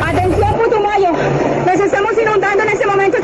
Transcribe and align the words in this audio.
Atención 0.00 0.54
Putumayo, 0.54 1.10
nos 1.66 1.80
estamos 1.80 2.12
inundando 2.20 2.62
en 2.64 2.68
este 2.68 2.86
momento. 2.86 3.18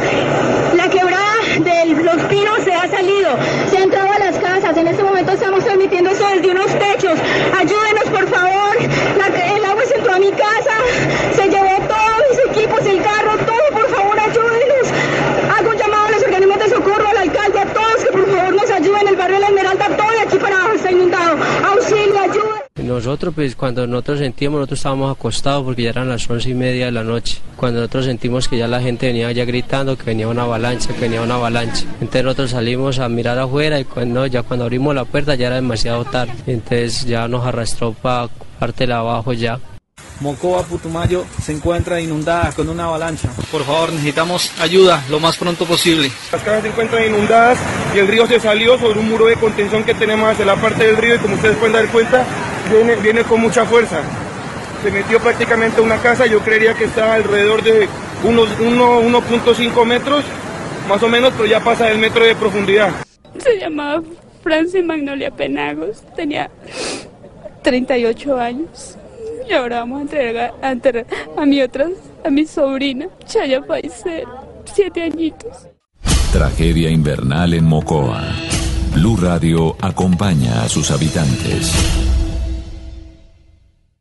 La 0.74 0.88
quebrada 0.88 1.34
de 1.60 2.02
los 2.02 2.16
pinos 2.24 2.60
se 2.64 2.72
ha 2.72 2.88
salido, 2.88 3.30
se 3.70 3.78
ha 3.78 3.82
entrado 3.82 4.10
a 4.12 4.18
las 4.18 4.38
casas. 4.38 4.76
En 4.76 4.86
este 4.86 5.02
momento 5.02 5.32
estamos 5.32 5.64
transmitiendo 5.64 6.10
eso 6.10 6.26
desde 6.28 6.50
unos 6.50 6.66
techos. 6.66 7.18
Ayúdenos 7.58 8.04
por 8.10 8.26
favor. 8.28 8.76
El 8.78 9.64
agua 9.64 9.82
se 9.86 9.96
entró 9.96 10.14
a 10.14 10.18
mi 10.18 10.30
casa, 10.30 10.74
se 11.34 11.48
llevó 11.48 11.76
todos 11.88 12.18
mis 12.30 12.56
equipos, 12.56 12.80
el 12.86 13.02
carro, 13.02 13.36
todo. 13.44 13.58
Por 13.72 13.88
favor, 13.94 14.18
ayúdenos. 14.18 14.88
Hago 15.58 15.70
un 15.70 15.76
llamado 15.76 16.06
a 16.06 16.10
los 16.10 16.22
organismos 16.22 16.58
de 16.58 16.68
socorro, 16.70 17.08
al 17.08 17.16
alcalde, 17.16 17.60
a 17.60 17.66
todos 17.66 18.04
que 18.04 18.12
por 18.12 18.26
favor 18.30 18.54
nos 18.54 18.70
ayuden. 18.70 19.08
El 19.08 19.16
barrio 19.16 19.36
de 19.36 19.40
la 19.40 19.48
Esmeralda, 19.48 19.88
todo 19.96 20.10
de 20.10 20.20
aquí 20.20 20.38
para 20.38 20.56
abajo 20.56 20.72
está 20.74 20.90
inundado. 20.90 21.36
Auxilio, 21.64 22.18
ayuda. 22.20 22.67
Nosotros, 22.78 23.34
pues 23.34 23.56
cuando 23.56 23.86
nosotros 23.86 24.20
sentíamos, 24.20 24.58
nosotros 24.58 24.78
estábamos 24.78 25.10
acostados 25.10 25.64
porque 25.64 25.82
ya 25.82 25.90
eran 25.90 26.08
las 26.08 26.28
once 26.30 26.50
y 26.50 26.54
media 26.54 26.86
de 26.86 26.92
la 26.92 27.04
noche. 27.04 27.38
Cuando 27.56 27.80
nosotros 27.80 28.04
sentimos 28.06 28.48
que 28.48 28.56
ya 28.56 28.68
la 28.68 28.80
gente 28.80 29.06
venía 29.06 29.30
ya 29.32 29.44
gritando 29.44 29.96
que 29.96 30.04
venía 30.04 30.28
una 30.28 30.42
avalancha, 30.42 30.94
que 30.94 31.00
venía 31.00 31.22
una 31.22 31.34
avalancha. 31.34 31.84
Entonces 32.00 32.24
nosotros 32.24 32.50
salimos 32.50 32.98
a 32.98 33.08
mirar 33.08 33.38
afuera 33.38 33.80
y 33.80 33.84
cuando, 33.84 34.26
ya 34.26 34.42
cuando 34.42 34.64
abrimos 34.64 34.94
la 34.94 35.04
puerta 35.04 35.34
ya 35.34 35.48
era 35.48 35.56
demasiado 35.56 36.04
tarde. 36.04 36.32
Entonces 36.46 37.04
ya 37.04 37.26
nos 37.28 37.44
arrastró 37.44 37.92
para 37.92 38.28
parte 38.58 38.86
de 38.86 38.92
abajo 38.92 39.32
ya. 39.32 39.58
Mocoa, 40.20 40.64
Putumayo 40.64 41.24
se 41.40 41.52
encuentra 41.52 42.00
inundada 42.00 42.50
con 42.52 42.68
una 42.68 42.86
avalancha. 42.86 43.28
Por 43.52 43.62
favor, 43.62 43.92
necesitamos 43.92 44.50
ayuda 44.60 45.04
lo 45.08 45.20
más 45.20 45.36
pronto 45.36 45.64
posible. 45.64 46.10
Las 46.32 46.42
casas 46.42 46.62
se 46.62 46.68
encuentran 46.68 47.04
inundadas 47.06 47.58
y 47.94 47.98
el 47.98 48.08
río 48.08 48.26
se 48.26 48.40
salió 48.40 48.76
sobre 48.78 48.98
un 48.98 49.08
muro 49.08 49.26
de 49.26 49.36
contención 49.36 49.84
que 49.84 49.94
tenemos 49.94 50.28
hacia 50.28 50.44
la 50.44 50.56
parte 50.56 50.84
del 50.84 50.96
río 50.96 51.14
y 51.14 51.18
como 51.18 51.36
ustedes 51.36 51.56
pueden 51.56 51.74
dar 51.74 51.88
cuenta, 51.88 52.26
viene, 52.68 52.96
viene 52.96 53.22
con 53.24 53.40
mucha 53.40 53.64
fuerza. 53.64 54.00
Se 54.82 54.90
metió 54.90 55.18
prácticamente 55.20 55.80
a 55.80 55.84
una 55.84 55.98
casa, 55.98 56.26
yo 56.26 56.38
creería 56.40 56.74
que 56.74 56.84
está 56.84 57.14
alrededor 57.14 57.62
de 57.62 57.88
unos 58.24 58.48
uno- 58.60 59.00
1.5 59.00 59.84
metros, 59.84 60.24
más 60.88 61.02
o 61.02 61.08
menos, 61.08 61.32
pero 61.36 61.46
ya 61.46 61.60
pasa 61.60 61.86
del 61.86 61.98
metro 61.98 62.24
de 62.24 62.34
profundidad. 62.36 62.90
Se 63.38 63.58
llamaba 63.58 64.02
Francis 64.42 64.84
Magnolia 64.84 65.30
Penagos, 65.30 66.02
tenía 66.16 66.50
38 67.62 68.36
años. 68.38 68.96
Y 69.48 69.52
ahora 69.52 69.80
vamos 69.80 69.98
a 69.98 70.02
entregar 70.02 70.54
a, 70.62 70.70
enterrar 70.72 71.06
a 71.36 71.46
mi 71.46 71.60
otra, 71.62 71.86
a 72.24 72.30
mi 72.30 72.46
sobrina, 72.46 73.06
Chaya 73.26 73.62
Paisel, 73.62 74.24
siete 74.74 75.02
añitos. 75.02 75.66
Tragedia 76.32 76.90
invernal 76.90 77.54
en 77.54 77.64
Mocoa. 77.64 78.22
Blue 78.94 79.16
Radio 79.16 79.76
acompaña 79.80 80.62
a 80.64 80.68
sus 80.68 80.90
habitantes. 80.90 81.72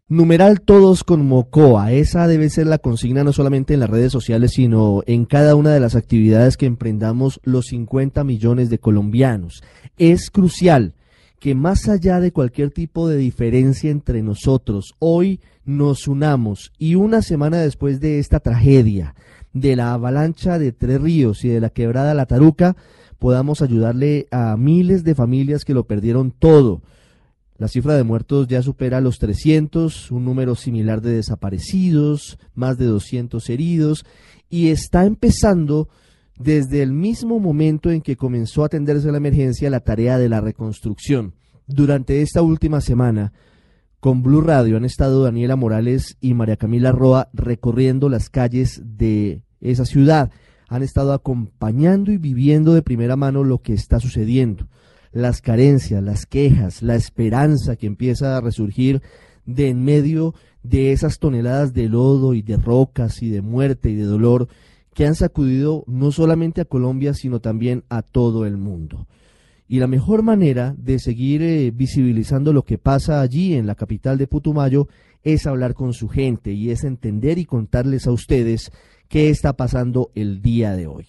Numeral 0.09 0.61
todos 0.61 1.03
con 1.03 1.27
Mocoa. 1.27 1.91
Esa 1.91 2.27
debe 2.27 2.49
ser 2.49 2.65
la 2.67 2.77
consigna 2.77 3.25
no 3.25 3.33
solamente 3.33 3.73
en 3.73 3.81
las 3.81 3.89
redes 3.89 4.13
sociales, 4.13 4.53
sino 4.53 5.03
en 5.05 5.25
cada 5.25 5.53
una 5.53 5.73
de 5.73 5.81
las 5.81 5.95
actividades 5.95 6.55
que 6.55 6.65
emprendamos 6.65 7.41
los 7.43 7.65
50 7.65 8.23
millones 8.23 8.69
de 8.69 8.79
colombianos. 8.79 9.63
Es 9.97 10.31
crucial 10.31 10.93
que 11.41 11.55
más 11.55 11.89
allá 11.89 12.21
de 12.21 12.31
cualquier 12.31 12.71
tipo 12.71 13.09
de 13.09 13.17
diferencia 13.17 13.91
entre 13.91 14.21
nosotros, 14.21 14.95
hoy 14.99 15.41
nos 15.65 16.07
unamos 16.07 16.71
y 16.77 16.95
una 16.95 17.21
semana 17.21 17.57
después 17.57 17.99
de 17.99 18.19
esta 18.19 18.39
tragedia, 18.39 19.13
de 19.51 19.75
la 19.75 19.91
avalancha 19.91 20.57
de 20.57 20.71
Tres 20.71 21.01
Ríos 21.01 21.43
y 21.43 21.49
de 21.49 21.59
la 21.59 21.69
quebrada 21.69 22.13
La 22.13 22.27
Taruca, 22.27 22.77
podamos 23.19 23.61
ayudarle 23.61 24.27
a 24.31 24.55
miles 24.55 25.03
de 25.03 25.15
familias 25.15 25.65
que 25.65 25.73
lo 25.73 25.85
perdieron 25.85 26.31
todo. 26.31 26.81
La 27.57 27.67
cifra 27.67 27.95
de 27.95 28.03
muertos 28.03 28.47
ya 28.47 28.61
supera 28.61 29.01
los 29.01 29.17
300, 29.17 30.11
un 30.11 30.25
número 30.25 30.53
similar 30.53 31.01
de 31.01 31.13
desaparecidos, 31.13 32.37
más 32.53 32.77
de 32.77 32.85
200 32.85 33.49
heridos, 33.49 34.05
y 34.47 34.67
está 34.67 35.05
empezando 35.05 35.89
desde 36.37 36.83
el 36.83 36.93
mismo 36.93 37.39
momento 37.39 37.89
en 37.89 38.01
que 38.01 38.15
comenzó 38.15 38.61
a 38.61 38.67
atenderse 38.67 39.11
la 39.11 39.17
emergencia 39.17 39.71
la 39.71 39.79
tarea 39.79 40.19
de 40.19 40.29
la 40.29 40.39
reconstrucción. 40.39 41.33
Durante 41.65 42.21
esta 42.21 42.43
última 42.43 42.79
semana, 42.79 43.33
con 43.99 44.21
Blue 44.21 44.41
Radio 44.41 44.77
han 44.77 44.85
estado 44.85 45.23
Daniela 45.23 45.55
Morales 45.55 46.15
y 46.21 46.35
María 46.35 46.57
Camila 46.57 46.91
Roa 46.91 47.29
recorriendo 47.33 48.07
las 48.07 48.29
calles 48.29 48.83
de 48.85 49.41
esa 49.61 49.85
ciudad. 49.85 50.29
Han 50.69 50.83
estado 50.83 51.11
acompañando 51.11 52.11
y 52.11 52.17
viviendo 52.17 52.75
de 52.75 52.83
primera 52.83 53.15
mano 53.15 53.43
lo 53.43 53.63
que 53.63 53.73
está 53.73 53.99
sucediendo 53.99 54.67
las 55.11 55.41
carencias, 55.41 56.03
las 56.03 56.25
quejas, 56.25 56.81
la 56.81 56.95
esperanza 56.95 57.75
que 57.75 57.87
empieza 57.87 58.37
a 58.37 58.41
resurgir 58.41 59.01
de 59.45 59.69
en 59.69 59.83
medio 59.83 60.35
de 60.63 60.91
esas 60.91 61.19
toneladas 61.19 61.73
de 61.73 61.89
lodo 61.89 62.33
y 62.33 62.41
de 62.41 62.57
rocas 62.57 63.21
y 63.21 63.29
de 63.29 63.41
muerte 63.41 63.89
y 63.89 63.95
de 63.95 64.03
dolor 64.03 64.47
que 64.93 65.05
han 65.05 65.15
sacudido 65.15 65.83
no 65.87 66.11
solamente 66.11 66.61
a 66.61 66.65
Colombia, 66.65 67.13
sino 67.13 67.39
también 67.39 67.83
a 67.87 68.01
todo 68.01 68.45
el 68.45 68.57
mundo. 68.57 69.07
Y 69.67 69.79
la 69.79 69.87
mejor 69.87 70.23
manera 70.23 70.75
de 70.77 70.97
seguir 70.97 71.41
eh, 71.41 71.71
visibilizando 71.71 72.53
lo 72.53 72.63
que 72.63 72.77
pasa 72.77 73.21
allí 73.21 73.53
en 73.53 73.67
la 73.67 73.75
capital 73.75 74.17
de 74.17 74.27
Putumayo 74.27 74.87
es 75.23 75.45
hablar 75.45 75.73
con 75.73 75.93
su 75.93 76.07
gente 76.07 76.53
y 76.53 76.71
es 76.71 76.83
entender 76.83 77.37
y 77.37 77.45
contarles 77.45 78.07
a 78.07 78.11
ustedes 78.11 78.71
qué 79.09 79.29
está 79.29 79.53
pasando 79.53 80.11
el 80.15 80.41
día 80.41 80.75
de 80.75 80.87
hoy. 80.87 81.07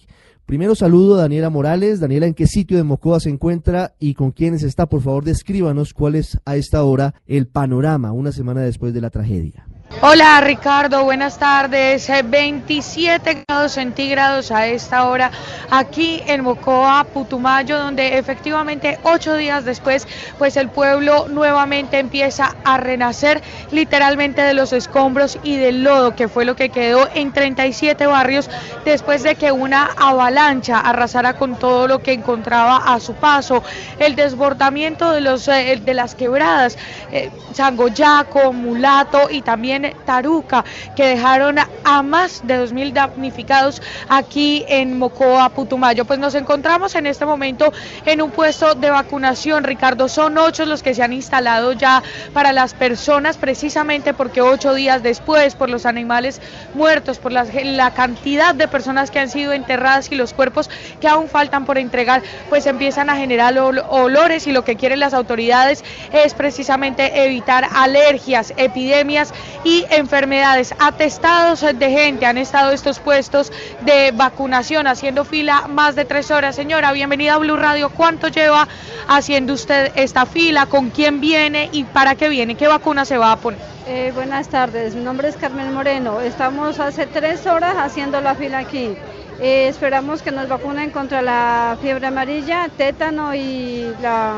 Primero 0.49 0.73
saludo 0.73 1.13
a 1.13 1.21
Daniela 1.21 1.51
Morales. 1.51 1.99
Daniela, 1.99 2.25
¿en 2.25 2.33
qué 2.33 2.47
sitio 2.47 2.75
de 2.75 2.83
Mocoa 2.83 3.19
se 3.19 3.29
encuentra 3.29 3.93
y 3.99 4.15
con 4.15 4.31
quiénes 4.31 4.63
está? 4.63 4.89
Por 4.89 5.03
favor, 5.03 5.23
descríbanos 5.23 5.93
cuál 5.93 6.15
es 6.15 6.39
a 6.43 6.55
esta 6.55 6.83
hora 6.83 7.13
el 7.27 7.45
panorama 7.45 8.13
una 8.13 8.31
semana 8.31 8.61
después 8.61 8.91
de 8.91 8.99
la 8.99 9.11
tragedia. 9.11 9.67
Hola 9.91 10.39
Ricardo, 10.39 11.03
buenas 11.03 11.39
tardes. 11.39 12.07
Eh, 12.09 12.21
27 12.23 13.43
grados 13.45 13.73
centígrados 13.73 14.51
a 14.51 14.67
esta 14.67 15.07
hora 15.07 15.31
aquí 15.71 16.21
en 16.27 16.43
Mocoa, 16.43 17.03
Putumayo, 17.05 17.77
donde 17.79 18.17
efectivamente 18.17 18.99
ocho 19.03 19.35
días 19.35 19.65
después, 19.65 20.07
pues 20.37 20.55
el 20.57 20.69
pueblo 20.69 21.27
nuevamente 21.27 21.97
empieza 21.97 22.55
a 22.63 22.77
renacer 22.77 23.41
literalmente 23.71 24.41
de 24.41 24.53
los 24.53 24.73
escombros 24.73 25.39
y 25.43 25.57
del 25.57 25.83
lodo, 25.83 26.15
que 26.15 26.29
fue 26.29 26.45
lo 26.45 26.55
que 26.55 26.69
quedó 26.69 27.09
en 27.13 27.33
37 27.33 28.05
barrios 28.05 28.49
después 28.85 29.23
de 29.23 29.35
que 29.35 29.51
una 29.51 29.89
avalancha 29.97 30.79
arrasara 30.79 31.33
con 31.33 31.57
todo 31.57 31.87
lo 31.87 32.01
que 32.01 32.13
encontraba 32.13 32.77
a 32.77 32.99
su 32.99 33.15
paso. 33.15 33.63
El 33.97 34.15
desbordamiento 34.15 35.11
de, 35.11 35.21
los, 35.21 35.47
eh, 35.47 35.81
de 35.83 35.93
las 35.93 36.15
quebradas, 36.15 36.77
eh, 37.11 37.31
Sangoyaco, 37.53 38.53
Mulato 38.53 39.29
y 39.29 39.41
también 39.41 39.78
Taruca, 40.05 40.65
que 40.95 41.05
dejaron 41.05 41.57
a 41.59 42.03
más 42.03 42.45
de 42.45 42.63
2.000 42.63 42.93
damnificados 42.93 43.81
aquí 44.07 44.65
en 44.67 44.97
Mocoa, 44.97 45.49
Putumayo. 45.49 46.05
Pues 46.05 46.19
nos 46.19 46.35
encontramos 46.35 46.95
en 46.95 47.05
este 47.05 47.25
momento 47.25 47.71
en 48.05 48.21
un 48.21 48.31
puesto 48.31 48.75
de 48.75 48.89
vacunación, 48.89 49.63
Ricardo. 49.63 50.07
Son 50.07 50.37
ocho 50.37 50.65
los 50.65 50.83
que 50.83 50.93
se 50.93 51.03
han 51.03 51.13
instalado 51.13 51.73
ya 51.73 52.03
para 52.33 52.53
las 52.53 52.73
personas, 52.73 53.37
precisamente 53.37 54.13
porque 54.13 54.41
ocho 54.41 54.73
días 54.73 55.03
después, 55.03 55.55
por 55.55 55.69
los 55.69 55.85
animales 55.85 56.41
muertos, 56.73 57.17
por 57.19 57.31
la, 57.31 57.45
la 57.63 57.93
cantidad 57.93 58.55
de 58.55 58.67
personas 58.67 59.11
que 59.11 59.19
han 59.19 59.29
sido 59.29 59.53
enterradas 59.53 60.11
y 60.11 60.15
los 60.15 60.33
cuerpos 60.33 60.69
que 60.99 61.07
aún 61.07 61.29
faltan 61.29 61.65
por 61.65 61.77
entregar, 61.77 62.21
pues 62.49 62.65
empiezan 62.65 63.09
a 63.09 63.15
generar 63.15 63.57
ol 63.57 63.79
olores 63.89 64.47
y 64.47 64.51
lo 64.51 64.63
que 64.63 64.75
quieren 64.75 64.99
las 64.99 65.13
autoridades 65.13 65.83
es 66.11 66.33
precisamente 66.33 67.25
evitar 67.25 67.67
alergias, 67.73 68.53
epidemias 68.57 69.33
y 69.63 69.68
enfermedades. 69.91 70.73
Atestados 70.79 71.61
de 71.61 71.89
gente 71.89 72.25
han 72.25 72.37
estado 72.37 72.71
estos 72.71 72.99
puestos 72.99 73.51
de 73.81 74.11
vacunación 74.11 74.87
haciendo 74.87 75.25
fila 75.25 75.67
más 75.67 75.95
de 75.95 76.05
tres 76.05 76.31
horas. 76.31 76.55
Señora, 76.55 76.91
bienvenida 76.91 77.35
a 77.35 77.37
Blue 77.37 77.55
Radio. 77.55 77.89
¿Cuánto 77.89 78.27
lleva 78.27 78.67
haciendo 79.07 79.53
usted 79.53 79.91
esta 79.95 80.25
fila? 80.25 80.65
¿Con 80.65 80.89
quién 80.89 81.21
viene 81.21 81.69
y 81.71 81.83
para 81.83 82.15
qué 82.15 82.29
viene? 82.29 82.55
¿Qué 82.55 82.67
vacuna 82.67 83.05
se 83.05 83.17
va 83.17 83.31
a 83.31 83.37
poner? 83.37 83.59
Eh, 83.87 84.11
buenas 84.13 84.49
tardes, 84.49 84.93
mi 84.95 85.03
nombre 85.03 85.29
es 85.29 85.35
Carmen 85.35 85.73
Moreno. 85.73 86.21
Estamos 86.21 86.79
hace 86.79 87.07
tres 87.07 87.47
horas 87.47 87.75
haciendo 87.77 88.21
la 88.21 88.35
fila 88.35 88.59
aquí. 88.59 88.95
Eh, 89.41 89.67
esperamos 89.69 90.21
que 90.21 90.31
nos 90.31 90.49
vacunen 90.49 90.91
contra 90.91 91.21
la 91.21 91.77
fiebre 91.81 92.07
amarilla, 92.07 92.69
tétano 92.75 93.33
y 93.33 93.93
la, 94.01 94.33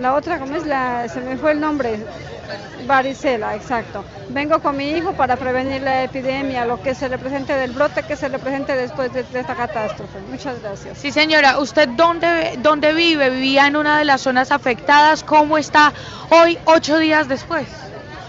La 0.00 0.14
otra, 0.14 0.38
¿cómo 0.38 0.56
es? 0.56 0.66
La, 0.66 1.06
se 1.08 1.20
me 1.20 1.36
fue 1.36 1.52
el 1.52 1.60
nombre. 1.60 1.98
Varicela, 2.86 3.54
exacto. 3.54 4.02
Vengo 4.30 4.60
con 4.60 4.76
mi 4.76 4.90
hijo 4.90 5.12
para 5.12 5.36
prevenir 5.36 5.82
la 5.82 6.04
epidemia, 6.04 6.64
lo 6.64 6.82
que 6.82 6.94
se 6.94 7.06
represente 7.08 7.52
del 7.54 7.72
brote 7.72 8.02
que 8.02 8.16
se 8.16 8.28
represente 8.28 8.74
después 8.74 9.12
de, 9.12 9.20
esta 9.20 9.54
catástrofe. 9.54 10.18
Muchas 10.30 10.60
gracias. 10.62 10.98
Sí, 10.98 11.12
señora, 11.12 11.58
¿usted 11.58 11.88
dónde, 11.90 12.58
dónde 12.62 12.94
vive? 12.94 13.28
¿Vivía 13.28 13.66
en 13.66 13.76
una 13.76 13.98
de 13.98 14.06
las 14.06 14.22
zonas 14.22 14.50
afectadas? 14.50 15.22
¿Cómo 15.22 15.58
está 15.58 15.92
hoy, 16.30 16.58
ocho 16.64 16.98
días 16.98 17.28
después? 17.28 17.66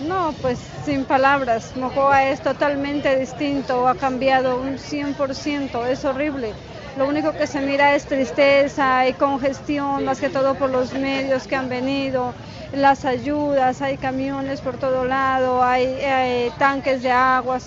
No, 0.01 0.33
pues 0.41 0.59
sin 0.83 1.06
palabras. 1.06 1.71
Mocoa 1.77 2.25
es 2.25 2.41
totalmente 2.41 3.17
distinto, 3.17 3.88
ha 3.88 3.95
cambiado 3.95 4.59
un 4.59 4.77
100%, 4.77 5.85
es 5.88 6.03
horrible. 6.03 6.53
Lo 6.97 7.07
único 7.07 7.31
que 7.31 7.47
se 7.47 7.61
mira 7.61 7.95
es 7.95 8.05
tristeza 8.05 9.07
y 9.07 9.13
congestión, 9.13 10.03
más 10.03 10.19
que 10.19 10.29
todo 10.29 10.55
por 10.55 10.69
los 10.69 10.91
medios 10.93 11.47
que 11.47 11.55
han 11.55 11.69
venido, 11.69 12.33
las 12.73 13.05
ayudas, 13.05 13.81
hay 13.81 13.95
camiones 13.95 14.59
por 14.59 14.77
todo 14.77 15.05
lado, 15.05 15.63
hay, 15.63 16.51
tanques 16.57 17.01
de 17.01 17.11
agua 17.11 17.59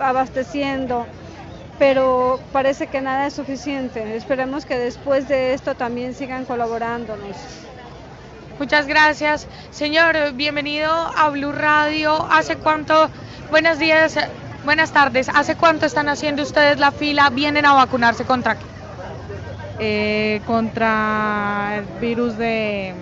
abasteciendo, 0.00 1.06
pero 1.78 2.40
parece 2.52 2.88
que 2.88 3.00
nada 3.00 3.28
es 3.28 3.34
suficiente. 3.34 4.16
Esperemos 4.16 4.66
que 4.66 4.76
después 4.76 5.28
de 5.28 5.54
esto 5.54 5.76
también 5.76 6.14
sigan 6.14 6.44
colaborándonos. 6.44 7.36
Muchas 8.58 8.88
gracias. 8.88 9.46
Señor, 9.70 10.32
bienvenido 10.34 10.92
a 10.92 11.28
Blue 11.30 11.52
Radio. 11.52 12.26
¿Hace 12.30 12.56
cuánto? 12.56 13.10
Buenos 13.50 13.78
días, 13.78 14.16
buenas 14.64 14.92
tardes. 14.92 15.28
¿Hace 15.28 15.54
cuánto 15.54 15.86
están 15.86 16.08
haciendo 16.08 16.42
ustedes 16.42 16.80
la 16.80 16.90
fila? 16.90 17.30
¿Vienen 17.30 17.64
a 17.64 17.74
vacunarse 17.74 18.24
contra 18.24 18.56
qué? 18.56 18.71
Eh, 19.84 20.40
contra 20.46 21.78
el 21.78 22.00
virus 22.00 22.38
de 22.38 22.94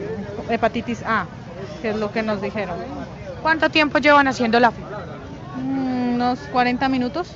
hepatitis 0.49 1.03
A, 1.03 1.27
que 1.82 1.91
es 1.91 1.97
lo 1.97 2.11
que 2.11 2.23
nos 2.23 2.41
dijeron. 2.41 2.79
¿Cuánto 3.43 3.69
tiempo 3.69 3.99
llevan 3.99 4.27
haciendo 4.29 4.59
la 4.59 4.71
fila? 4.71 5.05
Mm, 5.56 6.15
unos 6.15 6.38
40 6.50 6.88
minutos. 6.88 7.29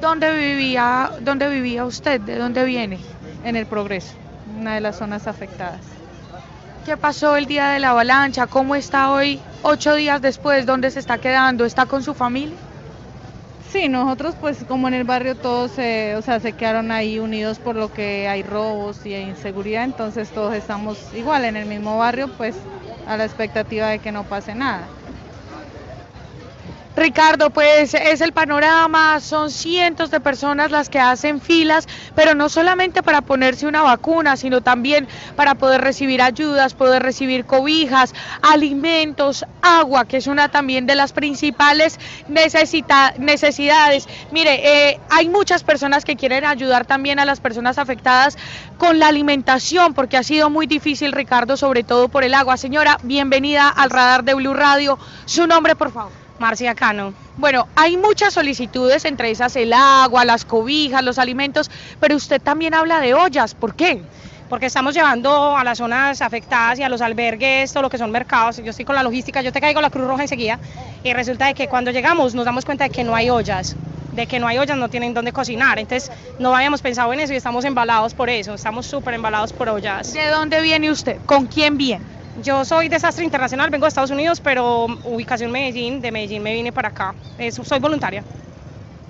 ¿Dónde 0.00 0.32
vivía, 0.32 1.10
¿Dónde 1.22 1.48
vivía 1.48 1.84
usted? 1.84 2.20
¿De 2.20 2.38
dónde 2.38 2.64
viene? 2.64 3.00
En 3.42 3.56
el 3.56 3.66
Progreso, 3.66 4.14
una 4.56 4.76
de 4.76 4.80
las 4.80 4.96
zonas 4.96 5.26
afectadas. 5.26 5.80
¿Qué 6.84 6.96
pasó 6.96 7.34
el 7.34 7.46
día 7.46 7.70
de 7.70 7.80
la 7.80 7.90
avalancha? 7.90 8.46
¿Cómo 8.46 8.76
está 8.76 9.10
hoy, 9.10 9.40
ocho 9.62 9.96
días 9.96 10.22
después? 10.22 10.66
¿Dónde 10.66 10.92
se 10.92 11.00
está 11.00 11.18
quedando? 11.18 11.64
¿Está 11.64 11.86
con 11.86 12.04
su 12.04 12.14
familia? 12.14 12.56
Sí, 13.68 13.88
nosotros 13.88 14.36
pues 14.36 14.64
como 14.64 14.86
en 14.86 14.94
el 14.94 15.04
barrio 15.04 15.34
todos 15.36 15.72
o 15.72 16.22
sea, 16.22 16.38
se 16.40 16.54
quedaron 16.54 16.92
ahí 16.92 17.18
unidos 17.18 17.58
por 17.58 17.74
lo 17.74 17.90
que 17.90 18.28
hay 18.28 18.42
robos 18.44 19.04
y 19.04 19.14
inseguridad, 19.16 19.82
entonces 19.84 20.30
todos 20.32 20.54
estamos 20.54 21.12
igual 21.12 21.44
en 21.44 21.56
el 21.56 21.66
mismo 21.66 21.98
barrio 21.98 22.28
pues 22.28 22.68
a 23.04 23.16
la 23.16 23.24
expectativa 23.24 23.88
de 23.88 23.98
que 24.00 24.12
no 24.12 24.24
pase 24.24 24.54
nada. 24.54 24.96
Ricardo, 26.96 27.50
pues 27.50 27.92
es 27.92 28.22
el 28.22 28.32
panorama, 28.32 29.20
son 29.20 29.50
cientos 29.50 30.10
de 30.10 30.18
personas 30.18 30.70
las 30.70 30.88
que 30.88 30.98
hacen 30.98 31.42
filas, 31.42 31.86
pero 32.14 32.34
no 32.34 32.48
solamente 32.48 33.02
para 33.02 33.20
ponerse 33.20 33.66
una 33.66 33.82
vacuna, 33.82 34.38
sino 34.38 34.62
también 34.62 35.06
para 35.36 35.56
poder 35.56 35.82
recibir 35.82 36.22
ayudas, 36.22 36.72
poder 36.72 37.02
recibir 37.02 37.44
cobijas, 37.44 38.14
alimentos, 38.40 39.44
agua, 39.60 40.06
que 40.06 40.16
es 40.16 40.26
una 40.26 40.48
también 40.48 40.86
de 40.86 40.94
las 40.94 41.12
principales 41.12 42.00
necesidades. 42.28 44.08
Mire, 44.30 44.88
eh, 44.88 45.00
hay 45.10 45.28
muchas 45.28 45.64
personas 45.64 46.02
que 46.02 46.16
quieren 46.16 46.46
ayudar 46.46 46.86
también 46.86 47.18
a 47.18 47.26
las 47.26 47.40
personas 47.40 47.76
afectadas 47.76 48.38
con 48.78 48.98
la 48.98 49.08
alimentación, 49.08 49.92
porque 49.92 50.16
ha 50.16 50.22
sido 50.22 50.48
muy 50.48 50.66
difícil, 50.66 51.12
Ricardo, 51.12 51.58
sobre 51.58 51.84
todo 51.84 52.08
por 52.08 52.24
el 52.24 52.32
agua. 52.32 52.56
Señora, 52.56 52.96
bienvenida 53.02 53.68
al 53.68 53.90
radar 53.90 54.24
de 54.24 54.32
Blue 54.32 54.54
Radio. 54.54 54.98
Su 55.26 55.46
nombre, 55.46 55.76
por 55.76 55.92
favor. 55.92 56.25
Marcia 56.38 56.74
Cano. 56.74 57.14
Bueno, 57.36 57.68
hay 57.74 57.96
muchas 57.96 58.34
solicitudes, 58.34 59.04
entre 59.04 59.30
esas 59.30 59.56
el 59.56 59.72
agua, 59.72 60.24
las 60.24 60.44
cobijas, 60.44 61.02
los 61.02 61.18
alimentos, 61.18 61.70
pero 62.00 62.16
usted 62.16 62.40
también 62.40 62.74
habla 62.74 63.00
de 63.00 63.14
ollas. 63.14 63.54
¿Por 63.54 63.74
qué? 63.74 64.02
Porque 64.48 64.66
estamos 64.66 64.94
llevando 64.94 65.56
a 65.56 65.64
las 65.64 65.78
zonas 65.78 66.22
afectadas 66.22 66.78
y 66.78 66.82
a 66.82 66.88
los 66.88 67.00
albergues 67.00 67.72
todo 67.72 67.82
lo 67.82 67.90
que 67.90 67.98
son 67.98 68.10
mercados. 68.10 68.58
Yo 68.58 68.70
estoy 68.70 68.84
con 68.84 68.94
la 68.94 69.02
logística, 69.02 69.42
yo 69.42 69.52
te 69.52 69.60
caigo 69.60 69.80
la 69.80 69.90
Cruz 69.90 70.06
Roja 70.06 70.22
enseguida 70.22 70.58
y 71.02 71.12
resulta 71.12 71.46
de 71.46 71.54
que 71.54 71.68
cuando 71.68 71.90
llegamos 71.90 72.34
nos 72.34 72.44
damos 72.44 72.64
cuenta 72.64 72.84
de 72.84 72.90
que 72.90 73.04
no 73.04 73.14
hay 73.14 73.30
ollas 73.30 73.76
de 74.16 74.26
que 74.26 74.40
no 74.40 74.48
hay 74.48 74.58
ollas, 74.58 74.78
no 74.78 74.88
tienen 74.88 75.14
dónde 75.14 75.30
cocinar. 75.30 75.78
Entonces 75.78 76.10
no 76.38 76.56
habíamos 76.56 76.80
pensado 76.80 77.12
en 77.12 77.20
eso 77.20 77.32
y 77.34 77.36
estamos 77.36 77.64
embalados 77.64 78.14
por 78.14 78.30
eso, 78.30 78.54
estamos 78.54 78.86
súper 78.86 79.14
embalados 79.14 79.52
por 79.52 79.68
ollas. 79.68 80.12
¿De 80.12 80.26
dónde 80.28 80.60
viene 80.62 80.90
usted? 80.90 81.18
¿Con 81.26 81.46
quién 81.46 81.76
viene? 81.76 82.02
Yo 82.42 82.64
soy 82.64 82.88
desastre 82.88 83.24
internacional, 83.24 83.70
vengo 83.70 83.86
de 83.86 83.88
Estados 83.88 84.10
Unidos, 84.10 84.40
pero 84.40 84.86
ubicación 85.04 85.50
Medellín, 85.50 86.02
de 86.02 86.12
Medellín 86.12 86.42
me 86.42 86.52
vine 86.52 86.70
para 86.70 86.88
acá. 86.88 87.14
soy 87.50 87.78
voluntaria. 87.78 88.22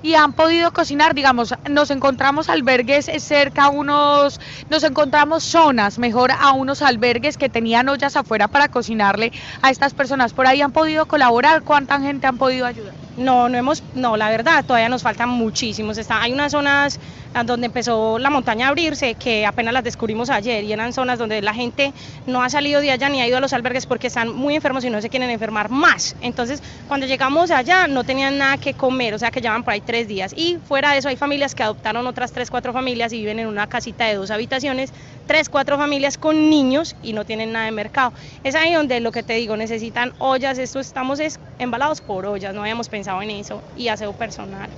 Y 0.02 0.14
han 0.14 0.32
podido 0.32 0.70
cocinar, 0.73 1.14
digamos, 1.14 1.52
nos 1.69 1.90
encontramos 1.90 2.49
albergues 2.49 3.11
cerca 3.19 3.64
a 3.64 3.69
unos, 3.70 4.38
nos 4.70 4.84
encontramos 4.84 5.43
zonas, 5.43 5.99
mejor 5.99 6.31
a 6.31 6.52
unos 6.52 6.82
albergues 6.82 7.37
que 7.37 7.49
tenían 7.49 7.88
ollas 7.88 8.14
afuera 8.14 8.46
para 8.46 8.69
cocinarle 8.69 9.32
a 9.61 9.70
estas 9.70 9.93
personas. 9.94 10.32
Por 10.32 10.46
ahí 10.46 10.61
han 10.61 10.73
podido 10.73 11.06
colaborar, 11.06 11.64
¿cuánta 11.64 12.00
gente 12.00 12.28
han 12.28 12.38
podido 12.38 12.67
ayudar? 12.67 13.06
No, 13.17 13.49
no 13.49 13.57
hemos, 13.57 13.83
no, 13.95 14.17
la 14.17 14.29
verdad, 14.29 14.65
todavía 14.65 14.89
nos 14.89 15.03
faltan 15.03 15.29
muchísimos. 15.29 15.97
Está, 15.97 16.21
hay 16.23 16.33
unas 16.33 16.53
zonas 16.53 17.01
donde 17.45 17.67
empezó 17.67 18.19
la 18.19 18.31
montaña 18.31 18.67
a 18.67 18.69
abrirse, 18.71 19.15
que 19.15 19.45
apenas 19.45 19.75
las 19.75 19.85
descubrimos 19.85 20.31
ayer, 20.31 20.65
y 20.65 20.73
eran 20.73 20.93
zonas 20.93 21.19
donde 21.19 21.43
la 21.43 21.53
gente 21.53 21.93
no 22.27 22.43
ha 22.43 22.49
salido 22.49 22.81
de 22.81 22.91
allá 22.91 23.09
ni 23.09 23.21
ha 23.21 23.29
ido 23.29 23.37
a 23.37 23.41
los 23.41 23.53
albergues 23.53 23.87
porque 23.87 24.07
están 24.07 24.35
muy 24.35 24.55
enfermos 24.55 24.85
y 24.85 24.91
no 24.91 25.03
se 25.03 25.11
quieren 25.11 25.29
enfermar 25.31 25.71
más. 25.71 26.17
Entonces, 26.23 26.63
cuando 26.89 27.07
llegamos 27.07 27.51
allá 27.51 27.87
no 27.89 28.05
tenían 28.05 28.39
nada 28.39 28.57
que 28.57 28.75
comer, 28.75 29.15
o 29.15 29.19
sea 29.19 29.31
que 29.31 29.41
llevan 29.41 29.65
por 29.65 29.75
ahí 29.75 29.81
tres 29.81 30.09
días. 30.09 30.33
Y 30.35 30.59
fuera 30.67 30.93
de 30.93 30.99
eso 30.99 31.09
hay 31.09 31.17
familias 31.17 31.55
que 31.55 31.62
adoptaron 31.62 32.07
otras 32.07 32.33
tres, 32.33 32.51
cuatro 32.51 32.73
familias 32.73 33.12
y 33.12 33.19
viven 33.19 33.39
en 33.39 33.49
una 33.49 33.67
casita 33.67 34.05
de 34.07 34.15
dos 34.15 34.31
habitaciones, 34.31 34.93
tres, 35.27 35.49
cuatro 35.49 35.77
familias 35.77 36.17
con 36.17 36.49
niños 36.49 36.97
y 37.03 37.12
no 37.12 37.25
tienen 37.25 37.53
nada 37.53 37.67
de 37.67 37.73
mercado. 37.73 38.12
Es 38.45 38.55
ahí 38.55 38.73
donde 38.73 39.01
lo 39.01 39.12
que 39.12 39.23
te 39.23 39.35
digo, 39.35 39.57
necesitan 39.57 40.15
ollas, 40.19 40.59
esto 40.59 40.81
estamos 40.81 41.21
embalados 41.59 42.01
por 42.01 42.25
ollas, 42.25 42.55
no 42.55 42.62
habíamos 42.62 42.89
pensado 42.89 43.06
en 43.06 43.31
eso 43.31 43.62
y 43.76 43.88
aseo 43.88 44.12
personal. 44.12 44.69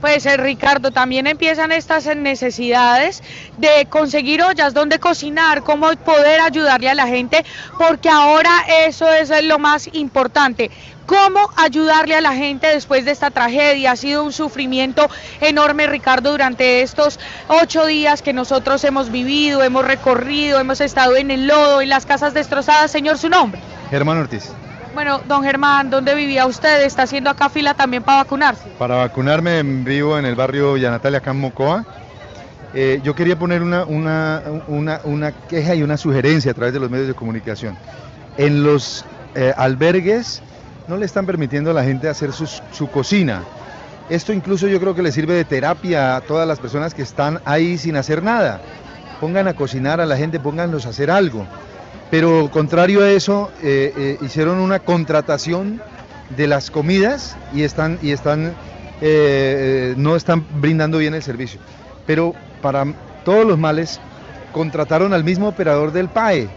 Pues 0.00 0.26
eh, 0.26 0.36
Ricardo, 0.36 0.90
también 0.90 1.26
empiezan 1.26 1.72
estas 1.72 2.04
necesidades 2.16 3.22
de 3.56 3.86
conseguir 3.88 4.42
ollas 4.42 4.74
donde 4.74 4.98
cocinar, 4.98 5.62
cómo 5.62 5.90
poder 6.04 6.40
ayudarle 6.40 6.90
a 6.90 6.94
la 6.94 7.06
gente, 7.06 7.44
porque 7.78 8.08
ahora 8.10 8.50
eso 8.86 9.10
es 9.12 9.30
lo 9.44 9.58
más 9.58 9.88
importante. 9.94 10.70
¿Cómo 11.06 11.38
ayudarle 11.56 12.16
a 12.16 12.20
la 12.20 12.32
gente 12.34 12.66
después 12.66 13.04
de 13.04 13.12
esta 13.12 13.30
tragedia? 13.30 13.92
Ha 13.92 13.96
sido 13.96 14.24
un 14.24 14.32
sufrimiento 14.32 15.08
enorme, 15.40 15.86
Ricardo, 15.86 16.32
durante 16.32 16.82
estos 16.82 17.20
ocho 17.46 17.86
días 17.86 18.22
que 18.22 18.32
nosotros 18.32 18.82
hemos 18.82 19.12
vivido, 19.12 19.62
hemos 19.62 19.84
recorrido, 19.84 20.58
hemos 20.58 20.80
estado 20.80 21.14
en 21.14 21.30
el 21.30 21.46
lodo, 21.46 21.80
en 21.80 21.90
las 21.90 22.06
casas 22.06 22.34
destrozadas. 22.34 22.90
Señor, 22.90 23.18
su 23.18 23.28
nombre. 23.28 23.60
Germán 23.90 24.18
Ortiz. 24.18 24.50
Bueno, 24.96 25.20
don 25.28 25.42
Germán, 25.42 25.90
¿dónde 25.90 26.14
vivía 26.14 26.46
usted? 26.46 26.82
¿Está 26.82 27.02
haciendo 27.02 27.28
acá 27.28 27.50
fila 27.50 27.74
también 27.74 28.02
para 28.02 28.22
vacunarse? 28.22 28.66
Para 28.78 28.96
vacunarme 28.96 29.62
vivo 29.62 30.18
en 30.18 30.24
el 30.24 30.34
barrio 30.34 30.72
Villa 30.72 30.90
Natalia, 30.90 31.18
acá 31.18 31.32
en 31.32 31.40
Mocoa. 31.40 31.84
Eh, 32.72 33.02
yo 33.04 33.14
quería 33.14 33.38
poner 33.38 33.60
una, 33.60 34.42
queja 35.50 35.74
y 35.74 35.82
una 35.82 35.98
sugerencia 35.98 36.52
a 36.52 36.54
través 36.54 36.72
de 36.72 36.80
los 36.80 36.88
medios 36.88 37.08
de 37.08 37.12
comunicación. 37.12 37.76
En 38.38 38.64
los 38.64 39.04
eh, 39.34 39.52
albergues 39.54 40.40
no 40.88 40.96
le 40.96 41.04
están 41.04 41.26
permitiendo 41.26 41.72
a 41.72 41.74
la 41.74 41.84
gente 41.84 42.08
hacer 42.08 42.32
su 42.32 42.90
cocina. 42.90 43.42
Esto 44.08 44.32
incluso 44.32 44.66
yo 44.66 44.80
creo 44.80 44.94
que 44.94 45.02
le 45.02 45.12
sirve 45.12 45.34
de 45.34 45.44
terapia 45.44 46.16
a 46.16 46.22
todas 46.22 46.48
las 46.48 46.58
personas 46.58 46.94
que 46.94 47.02
están 47.02 47.42
ahí 47.44 47.76
sin 47.76 47.96
hacer 47.96 48.22
nada. 48.22 48.62
Pongan 49.20 49.46
a 49.46 49.52
cocinar 49.52 50.00
a 50.00 50.06
la 50.06 50.16
gente, 50.16 50.40
pónganlos 50.40 50.86
a 50.86 50.88
hacer 50.88 51.10
algo. 51.10 51.46
Pero 52.10 52.50
contrario 52.52 53.02
a 53.02 53.10
eso, 53.10 53.50
eh, 53.62 53.92
eh, 53.96 54.18
hicieron 54.20 54.58
una 54.58 54.78
contratación 54.78 55.82
de 56.36 56.46
las 56.46 56.70
comidas 56.70 57.36
y 57.52 57.62
están, 57.62 57.98
y 58.02 58.10
están 58.10 58.54
eh, 59.00 59.94
no 59.96 60.16
están 60.16 60.46
brindando 60.60 60.98
bien 60.98 61.14
el 61.14 61.22
servicio. 61.22 61.60
Pero 62.06 62.34
para 62.62 62.86
todos 63.24 63.44
los 63.44 63.58
males, 63.58 64.00
contrataron 64.52 65.12
al 65.12 65.24
mismo 65.24 65.48
operador 65.48 65.92
del 65.92 66.08
PAE, 66.08 66.48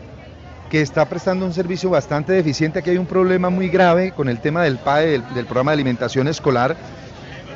que 0.70 0.82
está 0.82 1.10
prestando 1.10 1.46
un 1.46 1.54
servicio 1.54 1.90
bastante 1.90 2.32
deficiente. 2.34 2.80
Aquí 2.80 2.92
hay 2.92 2.98
un 2.98 3.08
problema 3.08 3.50
muy 3.50 3.70
grave 3.70 4.12
con 4.12 4.30
el 4.30 4.40
tema 4.40 4.64
del 4.64 4.78
PAE, 4.78 5.22
del, 5.34 5.46
programa 5.46 5.72
de 5.72 5.76
alimentación 5.76 6.28
escolar, 6.28 6.78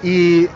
y, 0.02 0.48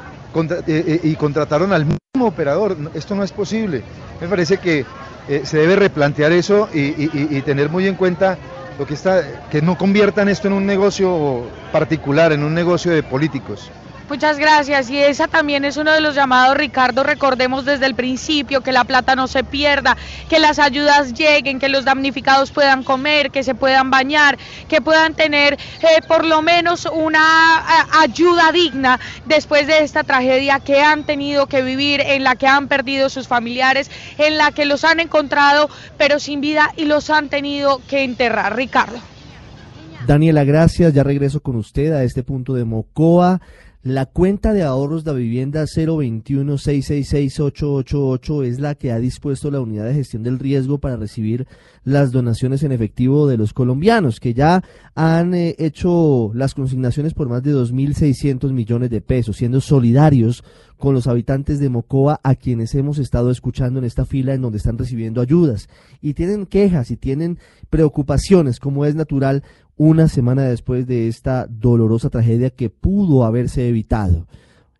y 1.04 1.16
contrataron 1.16 1.72
al 1.72 1.86
mismo 1.86 2.28
operador. 2.28 2.76
Esto 2.96 3.16
no 3.16 3.24
es 3.24 3.32
posible. 3.32 3.84
Me 4.20 4.28
parece 4.28 4.58
que 4.58 4.86
eh, 5.28 5.42
se 5.44 5.58
debe 5.58 5.76
replantear 5.76 6.32
eso 6.32 6.70
y, 6.74 7.42
tener 7.42 7.70
muy 7.70 7.88
en 7.88 7.96
cuenta 7.96 8.38
lo 8.80 8.86
que 8.86 8.94
está, 8.94 9.48
que 9.50 9.62
no 9.62 9.78
conviertan 9.78 10.30
esto 10.30 10.48
en 10.48 10.54
un 10.54 10.66
negocio 10.66 11.46
particular, 11.72 12.32
en 12.32 12.44
un 12.44 12.54
negocio 12.54 12.92
de 12.92 13.04
políticos. 13.04 13.70
Muchas 14.10 14.40
gracias. 14.40 14.90
Y 14.90 14.98
esa 14.98 15.28
también 15.28 15.66
es 15.66 15.76
uno 15.76 15.92
de 15.92 16.00
los 16.00 16.16
llamados, 16.16 16.56
Ricardo. 16.56 17.04
Recordemos 17.04 17.66
desde 17.66 17.86
el 17.86 17.94
principio 17.94 18.62
que 18.62 18.72
la 18.72 18.86
plata 18.86 19.16
no 19.16 19.28
se 19.28 19.44
pierda, 19.44 19.98
que 20.30 20.40
las 20.40 20.60
ayudas 20.60 21.14
lleguen, 21.14 21.60
que 21.60 21.68
los 21.68 21.84
damnificados 21.84 22.52
puedan 22.52 22.84
comer, 22.84 23.32
que 23.32 23.44
se 23.44 23.54
puedan 23.54 23.92
bañar, 23.92 24.38
que 24.70 24.80
puedan 24.80 25.14
tener 25.14 25.56
eh, 25.56 26.02
por 26.08 26.26
lo 26.26 26.42
menos 26.42 26.86
una 26.86 27.64
ayuda 28.02 28.52
digna 28.54 29.00
después 29.26 29.68
de 29.68 29.84
esta 29.84 30.04
tragedia 30.04 30.62
que 30.62 30.82
han 30.82 31.04
tenido 31.04 31.48
que 31.48 31.62
vivir, 31.62 32.00
en 32.00 32.24
la 32.24 32.36
que 32.36 32.48
han 32.48 32.70
perdido 32.70 33.10
sus 33.10 33.28
familiares, 33.28 33.92
en 34.18 34.38
la 34.38 34.52
que 34.52 34.66
los 34.66 34.86
han 34.86 35.02
encontrado 35.02 35.70
pero 35.98 36.20
sin 36.20 36.40
vida 36.40 36.72
y 36.78 36.86
los 36.86 37.10
han 37.10 37.28
tenido 37.28 37.82
que 37.90 38.04
enterrar. 38.04 38.56
Ricardo. 38.56 38.98
Daniela, 40.08 40.46
gracias. 40.46 40.94
Ya 40.94 41.04
regreso 41.04 41.42
con 41.42 41.58
usted 41.58 41.92
a 41.92 42.04
este 42.04 42.24
punto 42.24 42.54
de 42.54 42.64
Mocoa. 42.64 43.42
La 43.88 44.06
cuenta 44.06 44.52
de 44.52 44.64
ahorros 44.64 45.06
de 45.06 45.14
vivienda 45.14 45.64
021-666-888 45.64 48.44
es 48.44 48.60
la 48.60 48.76
que 48.76 48.92
ha 48.92 49.00
dispuesto 49.00 49.50
la 49.50 49.62
unidad 49.62 49.86
de 49.86 49.94
gestión 49.94 50.24
del 50.24 50.40
riesgo 50.40 50.80
para 50.80 50.98
recibir 50.98 51.48
las 51.86 52.12
donaciones 52.12 52.64
en 52.64 52.74
efectivo 52.74 53.28
de 53.28 53.38
los 53.38 53.54
colombianos, 53.54 54.20
que 54.20 54.34
ya 54.34 54.62
han 54.94 55.34
eh, 55.34 55.56
hecho 55.58 56.32
las 56.34 56.54
consignaciones 56.54 57.14
por 57.14 57.30
más 57.30 57.44
de 57.44 57.54
2.600 57.54 58.52
millones 58.52 58.90
de 58.90 59.00
pesos, 59.00 59.38
siendo 59.38 59.62
solidarios 59.62 60.44
con 60.76 60.94
los 60.94 61.08
habitantes 61.08 61.62
de 61.62 61.70
Mocoa 61.70 62.20
a 62.24 62.36
quienes 62.36 62.76
hemos 62.76 63.00
estado 63.00 63.32
escuchando 63.32 63.80
en 63.80 63.86
esta 63.86 64.06
fila 64.06 64.34
en 64.34 64.42
donde 64.42 64.58
están 64.58 64.78
recibiendo 64.78 65.22
ayudas. 65.22 65.70
Y 66.02 66.14
tienen 66.14 66.46
quejas 66.46 66.92
y 66.92 66.98
tienen 66.98 67.40
preocupaciones, 67.70 68.60
como 68.60 68.84
es 68.84 68.96
natural, 68.96 69.44
una 69.78 70.08
semana 70.08 70.44
después 70.44 70.88
de 70.88 71.08
esta 71.08 71.48
dolorosa 71.48 72.10
tragedia 72.10 72.50
que 72.50 72.70
pudo 72.70 73.24
haberse 73.24 73.70
evitado. 73.70 74.28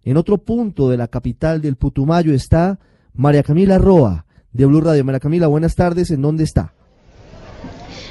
En 0.04 0.18
otro 0.18 0.38
punto 0.38 0.90
de 0.90 0.98
la 0.98 1.08
capital 1.08 1.62
del 1.62 1.76
Putumayo 1.76 2.34
está 2.34 2.80
María 3.14 3.44
Camila 3.44 3.78
Roa, 3.78 4.26
de 4.54 4.66
Blue 4.66 4.82
Radio. 4.82 5.06
María 5.06 5.20
Camila, 5.20 5.48
buenas 5.48 5.76
tardes, 5.76 6.12
¿en 6.12 6.22
dónde 6.22 6.44
está? 6.44 6.74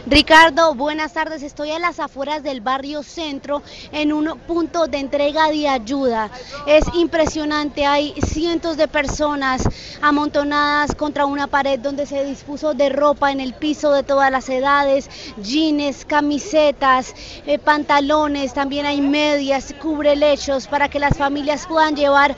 Ricardo, 0.07 0.75
buenas 0.75 1.13
tardes. 1.13 1.43
Estoy 1.43 1.71
a 1.71 1.79
las 1.79 1.99
afueras 2.01 2.43
del 2.43 2.61
barrio 2.61 3.03
centro 3.03 3.63
en 3.93 4.13
un 4.13 4.39
punto 4.41 4.87
de 4.87 4.99
entrega 4.99 5.49
de 5.49 5.69
ayuda. 5.69 6.31
Es 6.67 6.85
impresionante, 6.95 7.87
hay 7.87 8.15
cientos 8.25 8.77
de 8.77 8.89
personas 8.89 9.63
amontonadas 10.01 10.95
contra 10.95 11.27
una 11.27 11.47
pared 11.47 11.79
donde 11.79 12.07
se 12.07 12.25
dispuso 12.25 12.75
de 12.75 12.89
ropa 12.89 13.33
en 13.33 13.41
el 13.41 13.55
piso 13.55 13.93
de 13.93 14.03
todas 14.03 14.31
las 14.31 14.49
edades, 14.49 15.11
jeans, 15.37 16.05
camisetas, 16.05 17.15
eh, 17.47 17.59
pantalones, 17.59 18.55
también 18.55 18.87
hay 18.87 19.01
medias, 19.01 19.75
cubre 19.81 20.17
lechos 20.17 20.67
para 20.67 20.89
que 20.89 20.99
las 20.99 21.17
familias 21.17 21.67
puedan 21.67 21.97
llevar 21.97 22.37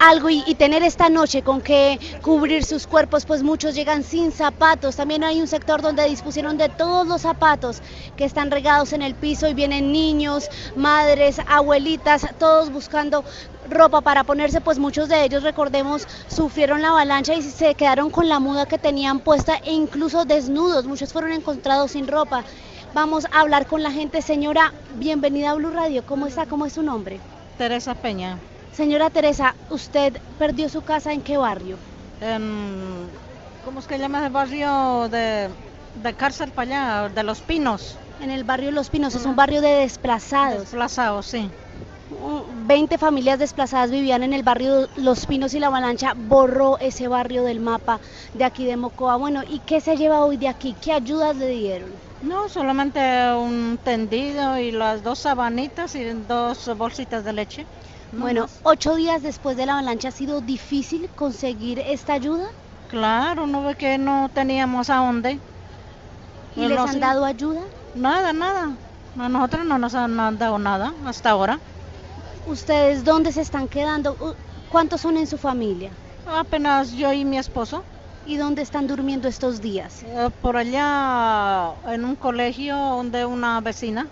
algo 0.00 0.30
y, 0.30 0.54
tener 0.54 0.82
esta 0.82 1.08
noche 1.08 1.42
con 1.42 1.60
que 1.60 2.00
cubrir 2.22 2.64
sus 2.64 2.86
cuerpos, 2.86 3.26
pues 3.26 3.42
muchos 3.42 3.74
llegan 3.74 4.02
sin 4.02 4.32
zapatos. 4.32 4.96
También 4.96 5.22
hay 5.22 5.40
un 5.40 5.46
sector 5.46 5.82
donde 5.82 6.08
dispusieron 6.08 6.56
de 6.56 6.68
todos 6.70 7.06
los 7.06 7.20
zapatos 7.20 7.82
que 8.16 8.24
están 8.24 8.50
regados 8.50 8.92
en 8.92 9.02
el 9.02 9.14
piso 9.14 9.46
y 9.46 9.54
vienen 9.54 9.92
niños, 9.92 10.48
madres, 10.74 11.40
abuelitas, 11.46 12.26
todos 12.38 12.72
buscando 12.72 13.24
ropa 13.68 14.00
para 14.00 14.24
ponerse, 14.24 14.60
pues 14.60 14.78
muchos 14.78 15.08
de 15.08 15.22
ellos, 15.22 15.42
recordemos, 15.42 16.08
sufrieron 16.28 16.80
la 16.82 16.88
avalancha 16.88 17.34
y 17.34 17.42
se 17.42 17.74
quedaron 17.74 18.10
con 18.10 18.28
la 18.28 18.40
muda 18.40 18.66
que 18.66 18.78
tenían 18.78 19.20
puesta 19.20 19.56
e 19.64 19.72
incluso 19.72 20.24
desnudos. 20.24 20.86
Muchos 20.86 21.12
fueron 21.12 21.32
encontrados 21.32 21.92
sin 21.92 22.08
ropa. 22.08 22.42
Vamos 22.94 23.26
a 23.26 23.40
hablar 23.40 23.66
con 23.66 23.82
la 23.82 23.90
gente. 23.90 24.22
Señora, 24.22 24.72
bienvenida 24.96 25.50
a 25.50 25.54
Blue 25.54 25.70
Radio. 25.70 26.04
¿Cómo 26.06 26.26
está? 26.26 26.46
¿Cómo 26.46 26.64
es 26.64 26.72
su 26.72 26.82
nombre? 26.82 27.20
Teresa 27.58 27.94
Peña. 27.94 28.38
Señora 28.72 29.10
Teresa, 29.10 29.56
¿usted 29.68 30.16
perdió 30.38 30.68
su 30.68 30.82
casa 30.82 31.12
en 31.12 31.22
qué 31.22 31.36
barrio? 31.36 31.76
¿Cómo 33.64 33.80
es 33.80 33.86
que 33.86 33.98
llama 33.98 34.24
el 34.24 34.32
barrio 34.32 35.08
de, 35.08 35.50
de 35.94 36.14
cárcel 36.14 36.52
para 36.52 37.02
allá, 37.02 37.08
de 37.08 37.22
Los 37.22 37.40
Pinos? 37.40 37.98
En 38.20 38.30
el 38.30 38.44
barrio 38.44 38.70
Los 38.70 38.88
Pinos, 38.90 39.14
es 39.14 39.24
un 39.26 39.36
barrio 39.36 39.60
de 39.60 39.68
desplazados. 39.68 40.60
Desplazados, 40.60 41.26
sí. 41.26 41.50
20 42.66 42.98
familias 42.98 43.38
desplazadas 43.38 43.90
vivían 43.90 44.22
en 44.22 44.32
el 44.32 44.42
barrio 44.42 44.88
Los 44.96 45.26
Pinos 45.26 45.54
y 45.54 45.60
la 45.60 45.68
avalancha 45.68 46.12
borró 46.16 46.78
ese 46.78 47.08
barrio 47.08 47.44
del 47.44 47.60
mapa 47.60 48.00
de 48.34 48.44
aquí 48.44 48.64
de 48.66 48.76
Mocoa. 48.76 49.16
Bueno, 49.16 49.42
¿y 49.48 49.60
qué 49.60 49.80
se 49.80 49.96
lleva 49.96 50.24
hoy 50.24 50.36
de 50.36 50.48
aquí? 50.48 50.74
¿Qué 50.80 50.92
ayudas 50.92 51.36
le 51.36 51.48
dieron? 51.48 51.90
No, 52.22 52.48
solamente 52.48 53.00
un 53.34 53.78
tendido 53.82 54.58
y 54.58 54.72
las 54.72 55.02
dos 55.02 55.20
sabanitas 55.20 55.94
y 55.94 56.04
dos 56.04 56.70
bolsitas 56.76 57.24
de 57.24 57.32
leche 57.32 57.66
bueno, 58.12 58.46
ocho 58.62 58.94
días 58.96 59.22
después 59.22 59.56
de 59.56 59.66
la 59.66 59.74
avalancha 59.74 60.08
ha 60.08 60.12
sido 60.12 60.40
difícil 60.40 61.08
conseguir 61.14 61.78
esta 61.78 62.14
ayuda. 62.14 62.46
Claro, 62.88 63.46
no 63.46 63.62
ve 63.62 63.76
que 63.76 63.98
no 63.98 64.28
teníamos 64.34 64.90
a 64.90 64.96
dónde. 64.96 65.40
¿Y 66.56 66.66
les 66.66 66.78
han 66.78 67.00
dado 67.00 67.24
ayuda? 67.24 67.62
Nada, 67.94 68.32
nada. 68.32 68.76
A 69.18 69.28
nosotros 69.28 69.64
no 69.64 69.78
nos 69.78 69.94
han 69.94 70.16
dado 70.38 70.58
nada 70.58 70.92
hasta 71.06 71.30
ahora. 71.30 71.60
¿Ustedes 72.46 73.04
dónde 73.04 73.32
se 73.32 73.42
están 73.42 73.68
quedando? 73.68 74.36
¿Cuántos 74.70 75.00
son 75.00 75.16
en 75.16 75.26
su 75.26 75.38
familia? 75.38 75.90
Apenas 76.26 76.92
yo 76.92 77.12
y 77.12 77.24
mi 77.24 77.38
esposo. 77.38 77.84
¿Y 78.26 78.36
dónde 78.36 78.62
están 78.62 78.86
durmiendo 78.86 79.28
estos 79.28 79.60
días? 79.60 80.02
Eh, 80.02 80.30
por 80.42 80.56
allá 80.56 81.74
en 81.86 82.04
un 82.04 82.16
colegio 82.16 82.76
donde 82.76 83.24
una 83.24 83.60
vecina. 83.60 84.06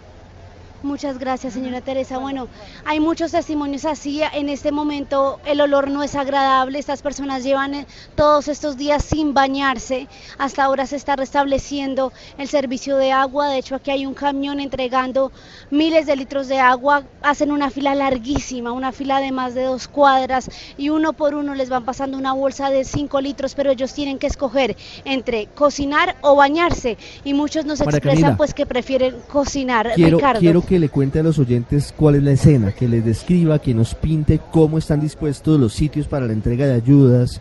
Muchas 0.82 1.18
gracias, 1.18 1.54
señora 1.54 1.80
Teresa. 1.80 2.18
Bueno, 2.18 2.46
hay 2.84 3.00
muchos 3.00 3.32
testimonios 3.32 3.84
así. 3.84 4.20
En 4.32 4.48
este 4.48 4.70
momento 4.70 5.40
el 5.44 5.60
olor 5.60 5.90
no 5.90 6.04
es 6.04 6.14
agradable. 6.14 6.78
Estas 6.78 7.02
personas 7.02 7.42
llevan 7.42 7.74
eh, 7.74 7.86
todos 8.14 8.46
estos 8.46 8.76
días 8.76 9.04
sin 9.04 9.34
bañarse. 9.34 10.06
Hasta 10.38 10.62
ahora 10.62 10.86
se 10.86 10.94
está 10.94 11.16
restableciendo 11.16 12.12
el 12.38 12.46
servicio 12.46 12.96
de 12.96 13.10
agua. 13.10 13.48
De 13.48 13.58
hecho, 13.58 13.74
aquí 13.74 13.90
hay 13.90 14.06
un 14.06 14.14
camión 14.14 14.60
entregando 14.60 15.32
miles 15.70 16.06
de 16.06 16.14
litros 16.14 16.46
de 16.46 16.60
agua. 16.60 17.02
Hacen 17.22 17.50
una 17.50 17.70
fila 17.70 17.96
larguísima, 17.96 18.70
una 18.70 18.92
fila 18.92 19.20
de 19.20 19.32
más 19.32 19.54
de 19.54 19.64
dos 19.64 19.88
cuadras 19.88 20.48
y 20.76 20.90
uno 20.90 21.12
por 21.12 21.34
uno 21.34 21.56
les 21.56 21.70
van 21.70 21.84
pasando 21.84 22.16
una 22.16 22.34
bolsa 22.34 22.70
de 22.70 22.84
cinco 22.84 23.20
litros, 23.20 23.56
pero 23.56 23.72
ellos 23.72 23.94
tienen 23.94 24.20
que 24.20 24.28
escoger 24.28 24.76
entre 25.04 25.46
cocinar 25.46 26.14
o 26.20 26.36
bañarse. 26.36 26.98
Y 27.24 27.34
muchos 27.34 27.64
nos 27.64 27.80
expresan 27.80 28.36
pues 28.36 28.54
que 28.54 28.64
prefieren 28.64 29.16
cocinar. 29.28 29.90
Ricardo 29.96 30.67
que 30.68 30.78
le 30.78 30.90
cuente 30.90 31.18
a 31.18 31.22
los 31.22 31.38
oyentes 31.38 31.94
cuál 31.96 32.16
es 32.16 32.22
la 32.22 32.32
escena, 32.32 32.72
que 32.72 32.88
les 32.88 33.02
describa, 33.02 33.58
que 33.58 33.72
nos 33.72 33.94
pinte 33.94 34.38
cómo 34.52 34.76
están 34.76 35.00
dispuestos 35.00 35.58
los 35.58 35.72
sitios 35.72 36.06
para 36.06 36.26
la 36.26 36.34
entrega 36.34 36.66
de 36.66 36.74
ayudas, 36.74 37.40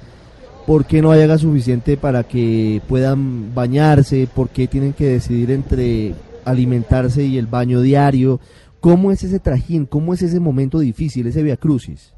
por 0.65 0.85
qué 0.85 1.01
no 1.01 1.11
hay 1.11 1.23
agua 1.23 1.37
suficiente 1.37 1.97
para 1.97 2.23
que 2.23 2.81
puedan 2.87 3.53
bañarse, 3.53 4.29
por 4.33 4.47
qué 4.47 4.67
tienen 4.67 4.93
que 4.93 5.09
decidir 5.09 5.51
entre 5.51 6.15
alimentarse 6.45 7.25
y 7.25 7.37
el 7.37 7.47
baño 7.47 7.81
diario. 7.81 8.39
¿Cómo 8.79 9.11
es 9.11 9.21
ese 9.23 9.41
trajín? 9.41 9.85
¿Cómo 9.85 10.13
es 10.13 10.21
ese 10.21 10.39
momento 10.39 10.79
difícil, 10.79 11.27
ese 11.27 11.43
via 11.43 11.57
crucis? 11.57 12.13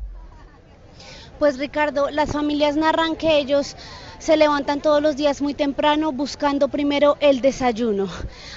Pues 1.40 1.58
Ricardo, 1.58 2.10
las 2.10 2.34
familias 2.34 2.76
narran 2.76 3.16
que 3.16 3.38
ellos 3.38 3.78
se 4.20 4.36
levantan 4.36 4.82
todos 4.82 5.02
los 5.02 5.16
días 5.16 5.42
muy 5.42 5.54
temprano 5.54 6.12
buscando 6.12 6.68
primero 6.68 7.16
el 7.22 7.40
desayuno. 7.40 8.10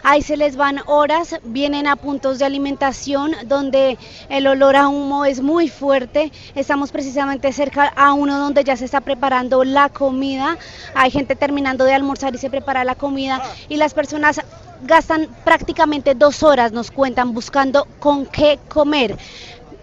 Ahí 0.02 0.20
se 0.20 0.36
les 0.36 0.56
van 0.56 0.80
horas, 0.86 1.36
vienen 1.44 1.86
a 1.86 1.94
puntos 1.94 2.40
de 2.40 2.44
alimentación 2.44 3.36
donde 3.46 3.98
el 4.28 4.48
olor 4.48 4.74
a 4.74 4.88
humo 4.88 5.24
es 5.24 5.40
muy 5.40 5.68
fuerte. 5.68 6.32
Estamos 6.56 6.90
precisamente 6.90 7.52
cerca 7.52 7.86
a 7.86 8.14
uno 8.14 8.36
donde 8.40 8.64
ya 8.64 8.76
se 8.76 8.86
está 8.86 9.00
preparando 9.00 9.62
la 9.62 9.88
comida. 9.88 10.58
Hay 10.96 11.12
gente 11.12 11.36
terminando 11.36 11.84
de 11.84 11.94
almorzar 11.94 12.34
y 12.34 12.38
se 12.38 12.50
prepara 12.50 12.82
la 12.82 12.96
comida 12.96 13.40
y 13.68 13.76
las 13.76 13.94
personas 13.94 14.40
gastan 14.84 15.28
prácticamente 15.44 16.16
dos 16.16 16.42
horas, 16.42 16.72
nos 16.72 16.90
cuentan, 16.90 17.32
buscando 17.32 17.86
con 18.00 18.26
qué 18.26 18.58
comer 18.68 19.16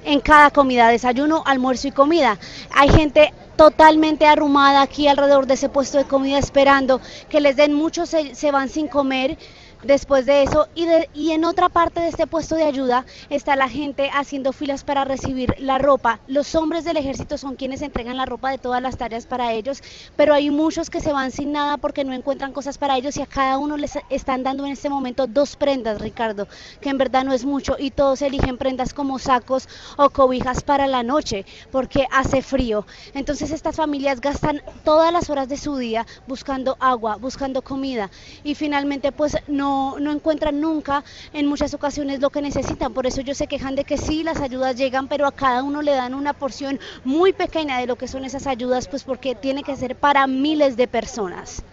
en 0.03 0.19
cada 0.19 0.51
comida, 0.51 0.89
desayuno, 0.89 1.43
almuerzo 1.45 1.87
y 1.87 1.91
comida. 1.91 2.37
Hay 2.71 2.89
gente 2.89 3.33
totalmente 3.55 4.25
arrumada 4.25 4.81
aquí 4.81 5.07
alrededor 5.07 5.45
de 5.45 5.55
ese 5.55 5.67
puesto 5.67 5.97
de 5.97 6.05
comida 6.05 6.37
esperando 6.37 7.01
que 7.27 7.41
les 7.41 7.57
den 7.57 7.73
mucho, 7.73 8.05
se, 8.05 8.51
van 8.51 8.69
sin 8.69 8.87
comer 8.87 9.37
después 9.83 10.25
de 10.25 10.43
eso. 10.43 10.67
Y, 10.75 10.87
y 11.13 11.31
en 11.31 11.45
otra 11.45 11.69
parte 11.69 12.01
de 12.01 12.09
este 12.09 12.27
puesto 12.27 12.55
de 12.55 12.63
ayuda 12.63 13.05
está 13.29 13.55
la 13.55 13.69
gente 13.69 14.09
haciendo 14.13 14.51
filas 14.53 14.83
para 14.83 15.05
recibir 15.05 15.55
la 15.59 15.77
ropa. 15.77 16.19
Los 16.27 16.55
hombres 16.55 16.83
del 16.83 16.97
ejército 16.97 17.37
son 17.37 17.55
quienes 17.55 17.81
entregan 17.81 18.17
la 18.17 18.25
ropa 18.25 18.51
de 18.51 18.57
todas 18.57 18.81
las 18.81 18.97
tareas 18.97 19.25
para 19.25 19.53
ellos, 19.53 19.81
pero 20.15 20.33
hay 20.33 20.49
muchos 20.49 20.89
que 20.89 21.01
se 21.01 21.13
van 21.13 21.31
sin 21.31 21.51
nada 21.51 21.77
porque 21.77 22.03
no 22.03 22.13
encuentran 22.13 22.53
cosas 22.53 22.77
para 22.77 22.97
ellos 22.97 23.17
y 23.17 23.21
a 23.21 23.25
cada 23.25 23.57
uno 23.57 23.77
les 23.77 23.97
están 24.09 24.43
dando 24.43 24.65
en 24.65 24.71
este 24.71 24.89
momento 24.89 25.27
dos 25.27 25.55
prendas, 25.55 26.01
Ricardo, 26.01 26.47
que 26.81 26.89
en 26.89 26.97
verdad 26.97 27.23
no 27.23 27.33
es 27.33 27.45
mucho 27.45 27.75
y 27.77 27.91
todos 27.91 28.21
eligen 28.21 28.57
prendas 28.57 28.93
como 28.93 29.19
sacos 29.19 29.67
o 29.97 30.09
cobijas 30.09 30.61
para 30.63 30.87
la 30.87 31.03
noche 31.03 31.45
porque 31.71 32.05
hace 32.11 32.41
frío. 32.41 32.85
Entonces 33.13 33.51
estas 33.51 33.75
familias 33.75 34.21
gastan 34.21 34.61
todas 34.83 35.11
las 35.13 35.29
horas 35.29 35.47
de 35.49 35.57
su 35.57 35.77
día 35.77 36.05
buscando 36.27 36.77
agua, 36.79 37.15
buscando 37.17 37.61
comida 37.61 38.09
y 38.43 38.55
finalmente 38.55 39.11
pues 39.11 39.37
no 39.47 39.68
no, 39.99 40.11
encuentran 40.11 40.59
nunca 40.59 41.03
en 41.33 41.45
muchas 41.45 41.73
ocasiones 41.73 42.19
lo 42.19 42.29
que 42.29 42.41
necesitan. 42.41 42.93
Por 42.93 43.05
eso 43.07 43.21
ellos 43.21 43.37
se 43.37 43.47
quejan 43.47 43.75
de 43.75 43.83
que 43.83 43.97
sí, 43.97 44.23
las 44.23 44.41
ayudas 44.41 44.75
llegan, 44.75 45.07
pero 45.07 45.27
a 45.27 45.31
cada 45.31 45.63
uno 45.63 45.81
le 45.81 45.91
dan 45.91 46.13
una 46.13 46.33
porción 46.33 46.79
muy 47.05 47.33
pequeña 47.33 47.79
de 47.79 47.87
lo 47.87 47.95
que 47.95 48.07
son 48.07 48.25
esas 48.25 48.47
ayudas, 48.47 48.87
pues 48.87 49.03
porque 49.03 49.35
tiene 49.35 49.63
que 49.63 49.75
ser 49.75 49.95
para 49.95 50.27
miles 50.27 50.77
de 50.77 50.87
personas. 50.87 51.63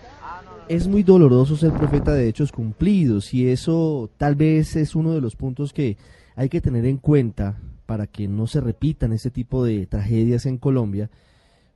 Es 0.68 0.88
muy 0.88 1.02
doloroso 1.02 1.56
ser 1.56 1.72
profeta 1.72 2.12
de 2.12 2.28
hechos 2.28 2.50
cumplidos 2.50 3.32
y 3.32 3.48
eso 3.48 4.10
tal 4.16 4.34
vez 4.34 4.74
es 4.74 4.96
uno 4.96 5.12
de 5.12 5.20
los 5.20 5.36
puntos 5.36 5.72
que 5.72 5.96
hay 6.34 6.48
que 6.48 6.60
tener 6.60 6.84
en 6.86 6.98
cuenta 6.98 7.56
para 7.86 8.06
que 8.06 8.28
no 8.28 8.46
se 8.46 8.60
repitan 8.60 9.12
ese 9.12 9.30
tipo 9.30 9.64
de 9.64 9.86
tragedias 9.86 10.44
en 10.44 10.58
Colombia, 10.58 11.08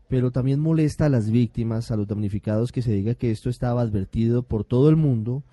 pero 0.08 0.32
también 0.32 0.58
molesta 0.58 1.06
a 1.06 1.08
las 1.08 1.30
víctimas, 1.30 1.90
a 1.90 1.96
los 1.96 2.08
damnificados 2.08 2.72
que 2.72 2.82
se 2.82 2.92
diga 2.92 3.14
que 3.14 3.30
esto 3.30 3.48
estaba 3.48 3.80
advertido 3.80 4.42
por 4.42 4.64
todo 4.64 4.90
el 4.90 4.96
mundo. 4.96 5.44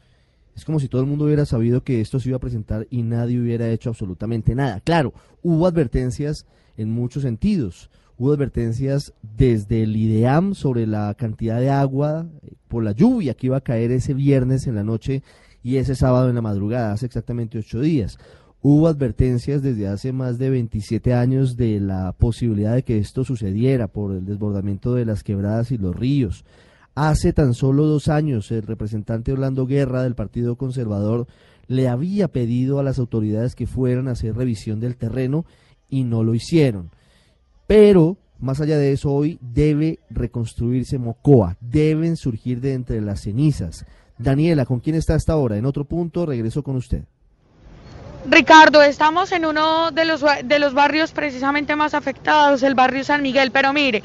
Es 0.58 0.66
como 0.66 0.80
si 0.80 0.88
todo 0.88 1.02
el 1.02 1.08
mundo 1.08 1.26
hubiera 1.26 1.46
sabido 1.46 1.84
que 1.84 2.02
esto 2.02 2.20
se 2.20 2.30
iba 2.30 2.38
a 2.38 2.42
presentar 2.42 2.88
y 2.90 3.04
nadie 3.04 3.40
hubiera 3.40 3.70
hecho 3.70 3.92
absolutamente 3.92 4.56
nada. 4.56 4.82
Claro, 4.82 5.14
hubo 5.44 5.68
advertencias 5.68 6.48
en 6.78 6.90
muchos 6.90 7.22
sentidos. 7.22 7.92
Hubo 8.18 8.34
advertencias 8.34 9.14
desde 9.22 9.84
el 9.84 9.96
IDEAM 9.96 10.56
sobre 10.56 10.88
la 10.88 11.14
cantidad 11.14 11.60
de 11.60 11.70
agua 11.70 12.26
eh, 12.42 12.54
por 12.68 12.84
la 12.84 12.94
lluvia 12.94 13.36
que 13.36 13.46
iba 13.46 13.58
a 13.58 13.62
caer 13.62 13.92
ese 13.92 14.16
viernes 14.16 14.66
en 14.66 14.74
la 14.74 14.84
noche 14.84 15.22
y 15.62 15.78
ese 15.78 15.94
sábado 15.94 16.28
en 16.28 16.36
la 16.36 16.42
madrugada, 16.42 16.92
hace 16.92 17.06
exactamente 17.06 17.60
ocho 17.60 17.80
días. 17.80 18.18
Hubo 18.64 18.88
advertencias 18.88 19.62
desde 19.62 19.88
hace 19.88 20.12
más 20.12 20.40
de 20.40 20.50
27 20.50 21.14
años 21.14 21.56
de 21.56 21.80
la 21.80 22.14
posibilidad 22.14 22.74
de 22.74 22.82
que 22.82 22.98
esto 22.98 23.24
sucediera 23.24 23.88
por 23.88 24.12
el 24.12 24.26
desbordamiento 24.26 24.96
de 24.96 25.06
las 25.06 25.24
quebradas 25.24 25.72
y 25.72 25.78
los 25.78 25.96
ríos. 25.96 26.46
Hace 27.00 27.32
tan 27.32 27.54
solo 27.54 27.86
dos 27.86 28.08
años 28.08 28.50
el 28.50 28.64
representante 28.64 29.32
Orlando 29.32 29.68
Guerra 29.68 30.02
del 30.02 30.16
Partido 30.16 30.56
Conservador 30.56 31.28
le 31.68 31.88
había 31.88 32.28
pedido 32.28 32.80
a 32.80 32.84
las 32.84 32.98
autoridades 32.98 33.54
que 33.54 33.68
fueran 33.68 34.08
a 34.08 34.14
hacer 34.14 34.36
revisión 34.36 34.80
del 34.80 34.98
terreno 34.98 35.46
y 35.90 36.06
no 36.06 36.24
lo 36.24 36.34
hicieron. 36.34 36.90
Pero, 37.68 38.18
más 38.40 38.62
allá 38.62 38.80
de 38.80 38.94
eso, 38.94 39.12
hoy 39.12 39.38
debe 39.42 40.00
reconstruirse 40.10 40.98
Mocoa, 40.98 41.56
deben 41.62 42.18
surgir 42.18 42.62
de 42.62 42.74
entre 42.74 43.00
las 43.00 43.22
cenizas. 43.22 43.86
Daniela, 44.18 44.66
¿con 44.66 44.80
quién 44.80 44.96
está 44.96 45.14
hasta 45.14 45.34
ahora? 45.34 45.56
En 45.56 45.68
otro 45.68 45.86
punto, 45.86 46.26
regreso 46.26 46.64
con 46.64 46.78
usted. 46.78 47.04
Ricardo, 48.28 48.82
estamos 48.82 49.32
en 49.34 49.46
uno 49.46 49.92
de 49.92 50.04
los, 50.06 50.26
de 50.44 50.58
los 50.58 50.74
barrios 50.74 51.12
precisamente 51.12 51.76
más 51.76 51.94
afectados, 51.94 52.64
el 52.64 52.74
barrio 52.74 53.04
San 53.04 53.22
Miguel, 53.22 53.52
pero 53.52 53.72
mire, 53.72 54.02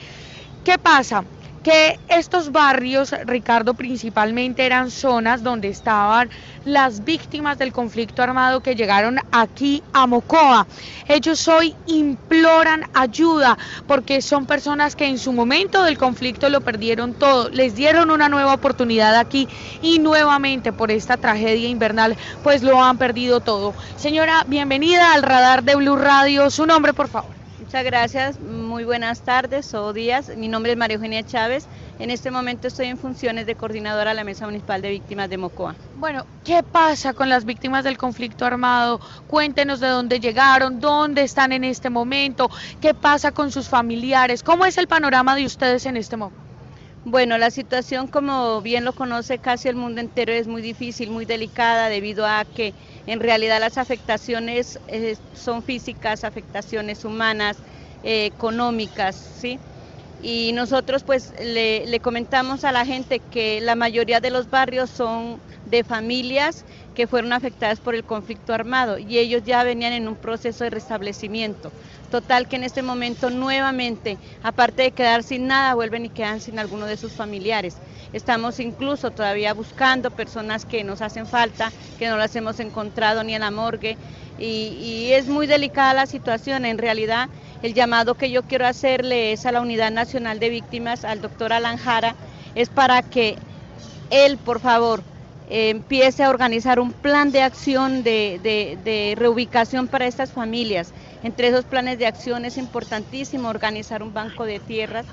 ¿qué 0.63 0.77
pasa? 0.77 1.25
Que 1.63 1.99
estos 2.09 2.51
barrios, 2.51 3.15
Ricardo, 3.25 3.75
principalmente 3.75 4.67
eran 4.67 4.91
zonas 4.91 5.43
donde 5.43 5.69
estaban 5.69 6.29
las 6.65 7.05
víctimas 7.05 7.59
del 7.59 7.73
conflicto 7.73 8.23
armado 8.23 8.61
que 8.61 8.75
llegaron 8.75 9.19
aquí 9.31 9.83
a 9.93 10.07
Mocoa. 10.07 10.67
Ellos 11.09 11.47
hoy 11.49 11.75
imploran 11.87 12.85
ayuda 12.95 13.59
porque 13.87 14.23
son 14.23 14.47
personas 14.47 14.97
que 14.97 15.07
en 15.07 15.19
su 15.19 15.33
momento 15.33 15.83
del 15.85 15.99
conflicto 15.99 16.49
lo 16.49 16.61
perdieron 16.61 17.15
todo, 17.15 17.49
les 17.51 17.75
dieron 17.75 18.11
una 18.11 18.29
nueva 18.29 18.55
oportunidad 18.55 19.17
aquí 19.17 19.49
y 19.83 19.99
nuevamente 19.99 20.73
por 20.73 20.91
esta 20.91 21.17
tragedia 21.17 21.69
invernal 21.69 22.17
pues 22.43 22.63
lo 22.63 22.83
han 22.83 22.99
perdido 22.99 23.41
todo. 23.41 23.75
Señora, 23.97 24.45
bienvenida 24.47 25.13
al 25.13 25.23
radar 25.23 25.63
de 25.63 25.75
Blue 25.77 25.97
Radio. 25.97 26.51
Su 26.51 26.67
nombre, 26.67 26.93
por 26.93 27.09
favor. 27.09 27.43
Muchas 27.59 27.85
gracias, 27.85 28.39
muy 28.83 28.87
buenas 28.87 29.21
tardes 29.21 29.75
o 29.75 29.93
días. 29.93 30.37
Mi 30.37 30.49
nombre 30.49 30.73
es 30.73 30.77
María 30.77 30.97
Eugenia 30.97 31.23
Chávez. 31.23 31.67
En 32.01 32.11
este 32.11 32.33
momento 32.33 32.67
estoy 32.67 32.87
en 32.87 32.99
funciones 32.99 33.47
de 33.47 33.55
coordinadora 33.55 34.11
de 34.11 34.17
la 34.17 34.25
Mesa 34.25 34.45
Municipal 34.45 34.83
de 34.83 34.91
Víctimas 34.91 35.31
de 35.31 35.39
Mocoa. 35.39 35.77
Bueno, 35.99 36.27
¿qué 36.45 36.65
pasa 36.65 37.13
con 37.13 37.29
las 37.29 37.45
víctimas 37.45 37.85
del 37.85 37.97
conflicto 37.97 38.45
armado? 38.45 39.01
Cuéntenos 39.29 39.79
de 39.79 39.87
dónde 39.87 40.19
llegaron, 40.19 40.81
dónde 40.81 41.23
están 41.23 41.53
en 41.53 41.63
este 41.63 41.91
momento, 41.91 42.51
qué 42.81 42.93
pasa 42.93 43.31
con 43.31 43.53
sus 43.53 43.69
familiares, 43.69 44.43
cómo 44.43 44.67
es 44.67 44.77
el 44.79 44.89
panorama 44.89 45.37
de 45.37 45.47
ustedes 45.47 45.87
en 45.87 45.97
este 45.97 46.17
momento. 46.17 46.43
Bueno, 47.05 47.39
la 47.39 47.53
situación, 47.53 48.09
como 48.09 48.63
bien 48.63 48.85
lo 48.85 48.95
conoce 48.95 49.39
casi 49.39 49.69
el 49.69 49.77
mundo 49.77 50.01
entero, 50.01 50.33
es 50.33 50.49
muy 50.49 50.61
difícil, 50.61 51.11
muy 51.11 51.25
delicada, 51.25 51.89
debido 51.89 52.27
a 52.27 52.45
que 52.45 52.75
en 53.07 53.21
realidad 53.21 53.61
las 53.61 53.79
afectaciones 53.79 54.81
eh, 54.89 55.17
son 55.35 55.63
físicas, 55.63 56.25
afectaciones 56.25 57.05
humanas, 57.05 57.59
eh, 58.03 58.27
económicas, 58.27 59.17
¿sí? 59.17 59.61
Y 60.25 60.53
nosotros 60.55 61.03
pues 61.05 61.33
le, 61.41 61.85
le 61.87 62.01
comentamos 62.01 62.63
a 62.63 62.71
la 62.71 62.87
gente 62.87 63.23
que 63.23 63.61
la 63.61 63.75
mayoría 63.75 64.21
de 64.21 64.31
los 64.31 64.49
barrios 64.49 64.91
son 64.93 65.43
de 65.65 65.83
familias 65.83 66.65
que 66.95 67.09
fueron 67.09 67.33
afectadas 67.33 67.81
por 67.81 67.95
el 67.97 68.05
conflicto 68.05 68.55
armado 68.55 68.99
y 68.99 69.19
ellos 69.19 69.43
ya 69.43 69.65
venían 69.65 69.93
en 69.93 70.07
un 70.07 70.17
proceso 70.17 70.63
de 70.65 70.71
restablecimiento. 70.71 71.75
Total 72.09 72.47
que 72.47 72.57
en 72.57 72.63
este 72.65 72.83
momento 72.83 73.31
nuevamente, 73.31 74.21
aparte 74.43 74.83
de 74.83 74.93
quedar 74.93 75.25
sin 75.25 75.47
nada, 75.49 75.75
vuelven 75.75 76.05
y 76.07 76.11
quedan 76.11 76.41
sin 76.41 76.59
alguno 76.61 76.87
de 76.87 76.97
sus 76.99 77.17
familiares. 77.17 77.83
Estamos 78.13 78.59
incluso 78.61 79.11
todavía 79.11 79.55
buscando 79.55 80.11
personas 80.13 80.65
que 80.67 80.85
nos 80.85 81.01
hacen 81.01 81.27
falta, 81.27 81.75
que 81.97 82.09
no 82.09 82.17
las 82.17 82.35
hemos 82.37 82.61
encontrado 82.61 83.25
ni 83.25 83.35
en 83.35 83.41
la 83.41 83.51
morgue. 83.51 83.99
Y, 84.43 85.13
es 85.13 85.29
muy 85.29 85.47
delicada 85.47 85.95
la 85.95 86.07
situación. 86.07 86.65
En 86.65 86.79
realidad, 86.79 87.29
el 87.63 87.75
llamado 87.75 88.15
que 88.15 88.31
yo 88.31 88.43
quiero 88.43 88.67
hacerle 88.67 89.33
es 89.33 89.47
a 89.47 89.53
la 89.53 89.61
Unidad 89.61 89.93
Nacional 89.93 90.41
de 90.41 90.49
Víctimas, 90.49 91.05
al 91.05 91.21
doctor 91.21 91.53
Alan 91.53 91.77
Jara, 91.77 92.17
es 92.55 92.69
para 92.69 93.03
que 93.03 93.37
él, 94.11 94.39
por 94.39 94.61
favor, 94.61 95.03
empiece 95.49 96.25
a 96.25 96.31
organizar 96.31 96.81
un 96.81 96.93
plan 96.93 97.31
de 97.31 97.43
acción 97.43 98.03
de, 98.03 99.15
reubicación 99.17 99.87
para 99.87 100.07
estas 100.07 100.33
familias. 100.33 100.93
Entre 101.23 101.49
esos 101.49 101.65
planes 101.65 101.99
de 101.99 102.07
acción 102.07 102.45
es 102.45 102.57
importantísimo 102.57 103.49
organizar 103.49 104.03
un 104.03 104.13
banco 104.13 104.45
de 104.45 104.59
tierras 104.59 105.07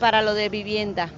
para 0.00 0.22
lo 0.22 0.34
de 0.34 0.48
vivienda. 0.48 1.10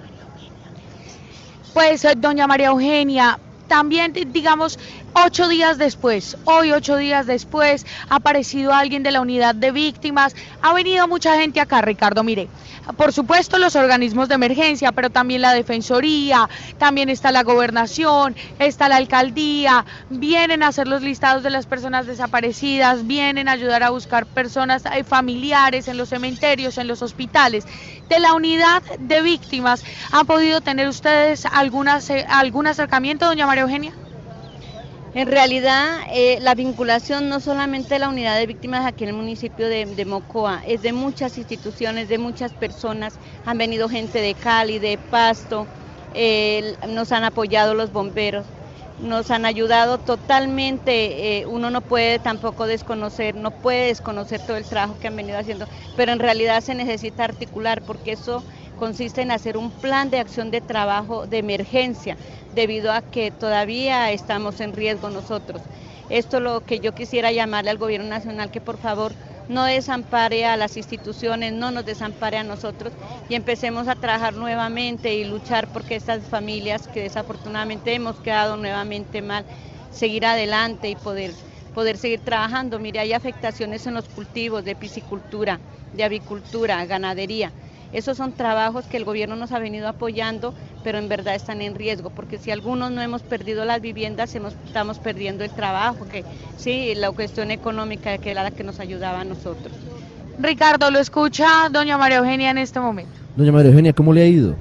Pues, 1.73 2.05
doña 2.17 2.47
María 2.47 2.67
Eugenia, 2.67 3.39
también, 3.67 4.13
digamos, 4.31 4.77
ocho 5.15 5.47
días 5.47 5.77
después, 5.77 6.37
hoy 6.43 6.71
ocho 6.71 6.97
días 6.97 7.25
después, 7.25 7.85
ha 8.09 8.15
aparecido 8.15 8.73
alguien 8.73 9.01
de 9.01 9.11
la 9.11 9.21
unidad 9.21 9.55
de 9.55 9.71
víctimas, 9.71 10.35
ha 10.61 10.73
venido 10.73 11.07
mucha 11.07 11.39
gente 11.39 11.61
acá, 11.61 11.81
Ricardo, 11.81 12.23
mire, 12.23 12.49
por 12.97 13.13
supuesto 13.13 13.57
los 13.57 13.75
organismos 13.75 14.27
de 14.27 14.35
emergencia, 14.35 14.91
pero 14.91 15.09
también 15.09 15.41
la 15.41 15.53
Defensoría, 15.53 16.49
también 16.77 17.09
está 17.09 17.31
la 17.31 17.43
gobernación, 17.43 18.35
está 18.59 18.89
la 18.89 18.97
alcaldía, 18.97 19.85
vienen 20.09 20.61
a 20.61 20.67
hacer 20.67 20.87
los 20.87 21.01
listados 21.01 21.43
de 21.43 21.49
las 21.49 21.65
personas 21.65 22.05
desaparecidas, 22.05 23.07
vienen 23.07 23.47
a 23.47 23.53
ayudar 23.53 23.83
a 23.83 23.89
buscar 23.91 24.25
personas 24.25 24.83
eh, 24.85 25.03
familiares 25.03 25.87
en 25.87 25.97
los 25.97 26.09
cementerios, 26.09 26.77
en 26.77 26.87
los 26.87 27.01
hospitales. 27.01 27.65
De 28.09 28.19
la 28.19 28.33
unidad 28.33 28.83
de 28.99 29.21
víctimas, 29.21 29.83
¿han 30.11 30.27
podido 30.27 30.61
tener 30.61 30.87
ustedes 30.87 31.45
algunas, 31.45 32.09
eh, 32.09 32.25
algún 32.29 32.67
acercamiento, 32.67 33.25
doña 33.25 33.47
María 33.47 33.63
Eugenia? 33.63 33.93
En 35.15 35.27
realidad, 35.29 35.99
eh, 36.11 36.39
la 36.41 36.55
vinculación 36.55 37.29
no 37.29 37.39
solamente 37.39 37.95
de 37.95 37.99
la 37.99 38.09
unidad 38.09 38.37
de 38.37 38.47
víctimas 38.47 38.85
aquí 38.85 39.05
en 39.05 39.11
el 39.11 39.15
municipio 39.15 39.69
de, 39.69 40.05
Mocoa, 40.05 40.61
es 40.65 40.81
de 40.81 40.91
muchas 40.91 41.37
instituciones, 41.37 42.09
de 42.09 42.17
muchas 42.17 42.53
personas. 42.53 43.17
Han 43.45 43.57
venido 43.57 43.87
gente 43.87 44.19
de 44.19 44.35
Cali, 44.35 44.77
de 44.77 44.97
Pasto, 44.97 45.69
nos 46.89 47.13
han 47.13 47.23
apoyado 47.23 47.75
los 47.75 47.91
bomberos, 47.93 48.53
nos 48.97 49.31
han 49.31 49.45
ayudado 49.45 49.99
totalmente. 49.99 51.39
Eh, 51.39 51.45
uno 51.45 51.69
no 51.69 51.81
puede 51.81 52.19
tampoco 52.19 52.65
desconocer, 52.67 53.35
no 53.35 53.51
puede 53.51 53.87
desconocer 53.87 54.41
todo 54.41 54.57
el 54.57 54.67
trabajo 54.67 54.99
que 54.99 55.07
han 55.07 55.15
venido 55.15 55.37
haciendo, 55.39 55.67
pero 55.95 56.11
en 56.11 56.19
realidad 56.19 56.59
se 56.59 56.75
necesita 56.75 57.23
articular 57.23 57.83
porque 57.85 58.11
eso 58.13 58.45
consiste 58.75 59.21
en 59.21 59.31
hacer 59.31 59.57
un 59.57 59.71
plan 59.71 60.09
de 60.09 60.19
acción 60.19 60.51
de 60.51 60.61
trabajo 60.61 61.27
de 61.27 61.39
emergencia 61.39 62.17
debido 62.51 62.91
a 62.91 63.01
que 63.01 63.31
todavía 63.31 64.11
estamos 64.11 64.59
en 64.59 64.73
riesgo 64.73 65.09
nosotros. 65.09 65.69
Esto 66.09 66.37
es 66.37 66.43
lo 66.43 66.61
que 66.61 66.79
yo 66.79 66.93
quisiera 66.93 67.31
llamarle 67.31 67.71
al 67.71 67.77
gobierno 67.77 68.07
nacional 68.09 68.51
que 68.51 68.61
por 68.61 68.77
favor 68.77 69.15
no 69.47 69.63
desampare 69.65 70.45
a 70.45 70.57
las 70.57 70.77
instituciones, 70.77 71.53
no 71.53 71.71
nos 71.71 71.85
desampare 71.85 72.37
a 72.37 72.43
nosotros 72.43 72.97
y 73.27 73.35
empecemos 73.35 73.87
a 73.87 73.95
trabajar 73.95 74.33
nuevamente 74.35 75.15
y 75.15 75.23
luchar 75.23 75.69
porque 75.69 75.95
estas 75.95 76.27
familias 76.27 76.87
que 76.87 77.01
desafortunadamente 77.01 77.93
hemos 77.93 78.19
quedado 78.19 78.57
nuevamente 78.57 79.21
mal, 79.21 79.45
seguir 79.89 80.25
adelante 80.25 80.89
y 80.89 80.95
poder, 80.95 81.37
poder 81.71 81.97
seguir 81.97 82.21
trabajando. 82.21 82.79
Mire, 82.79 82.99
hay 82.99 83.13
afectaciones 83.13 83.85
en 83.87 83.93
los 83.93 84.09
cultivos 84.09 84.63
de 84.63 84.75
piscicultura, 84.75 85.61
de 85.91 86.03
avicultura, 86.03 86.85
ganadería. 86.85 87.55
Esos 87.95 88.17
son 88.17 88.33
trabajos 88.33 88.83
que 88.87 88.97
el 88.97 89.05
gobierno 89.05 89.37
nos 89.37 89.53
ha 89.53 89.59
venido 89.59 89.87
apoyando, 89.87 90.53
pero 90.83 90.97
en 90.97 91.07
verdad 91.07 91.33
están 91.33 91.61
en 91.61 91.75
riesgo, 91.75 92.09
porque 92.09 92.37
si 92.37 92.51
algunos 92.51 92.91
no 92.91 93.01
hemos 93.01 93.21
perdido 93.21 93.63
las 93.63 93.79
viviendas, 93.79 94.35
estamos 94.35 94.99
perdiendo 94.99 95.45
el 95.45 95.51
trabajo, 95.51 96.05
que 96.11 96.25
sí, 96.57 96.93
la 96.93 97.09
cuestión 97.11 97.51
económica 97.51 98.17
que 98.17 98.31
era 98.31 98.43
la 98.43 98.51
que 98.51 98.65
nos 98.65 98.81
ayudaba 98.81 99.21
a 99.21 99.23
nosotros. 99.23 99.73
Ricardo, 100.37 100.91
lo 100.91 100.99
escucha 100.99 101.69
doña 101.71 101.97
María 101.97 102.17
Eugenia 102.17 102.51
en 102.51 102.57
este 102.57 102.81
momento. 102.81 103.13
Doña 103.37 103.53
María 103.53 103.69
Eugenia, 103.71 103.93
¿cómo 103.93 104.11
le 104.11 104.23
ha 104.23 104.27
ido? 104.27 104.55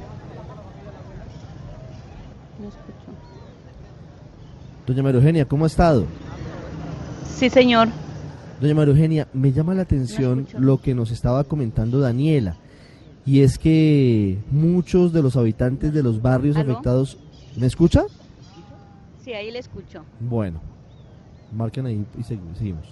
Doña 4.86 5.02
María 5.02 5.18
Eugenia, 5.18 5.44
¿cómo 5.44 5.64
ha 5.64 5.66
estado? 5.66 6.06
Sí, 7.34 7.50
señor. 7.50 7.88
Doña 8.60 8.76
María 8.76 8.92
Eugenia, 8.94 9.26
me 9.32 9.50
llama 9.50 9.74
la 9.74 9.82
atención 9.82 10.46
lo 10.56 10.80
que 10.80 10.94
nos 10.94 11.10
estaba 11.10 11.42
comentando 11.42 11.98
Daniela, 11.98 12.54
y 13.26 13.40
es 13.40 13.58
que 13.58 14.38
muchos 14.50 15.12
de 15.12 15.22
los 15.22 15.36
habitantes 15.36 15.92
de 15.92 16.02
los 16.02 16.20
barrios 16.22 16.56
¿Aló? 16.56 16.72
afectados... 16.72 17.18
¿Me 17.56 17.66
escucha? 17.66 18.02
Sí, 19.24 19.32
ahí 19.32 19.50
le 19.50 19.60
escucho. 19.60 20.02
Bueno, 20.20 20.60
marquen 21.56 21.86
ahí 21.86 22.04
y 22.18 22.22
segui- 22.22 22.54
seguimos. 22.58 22.84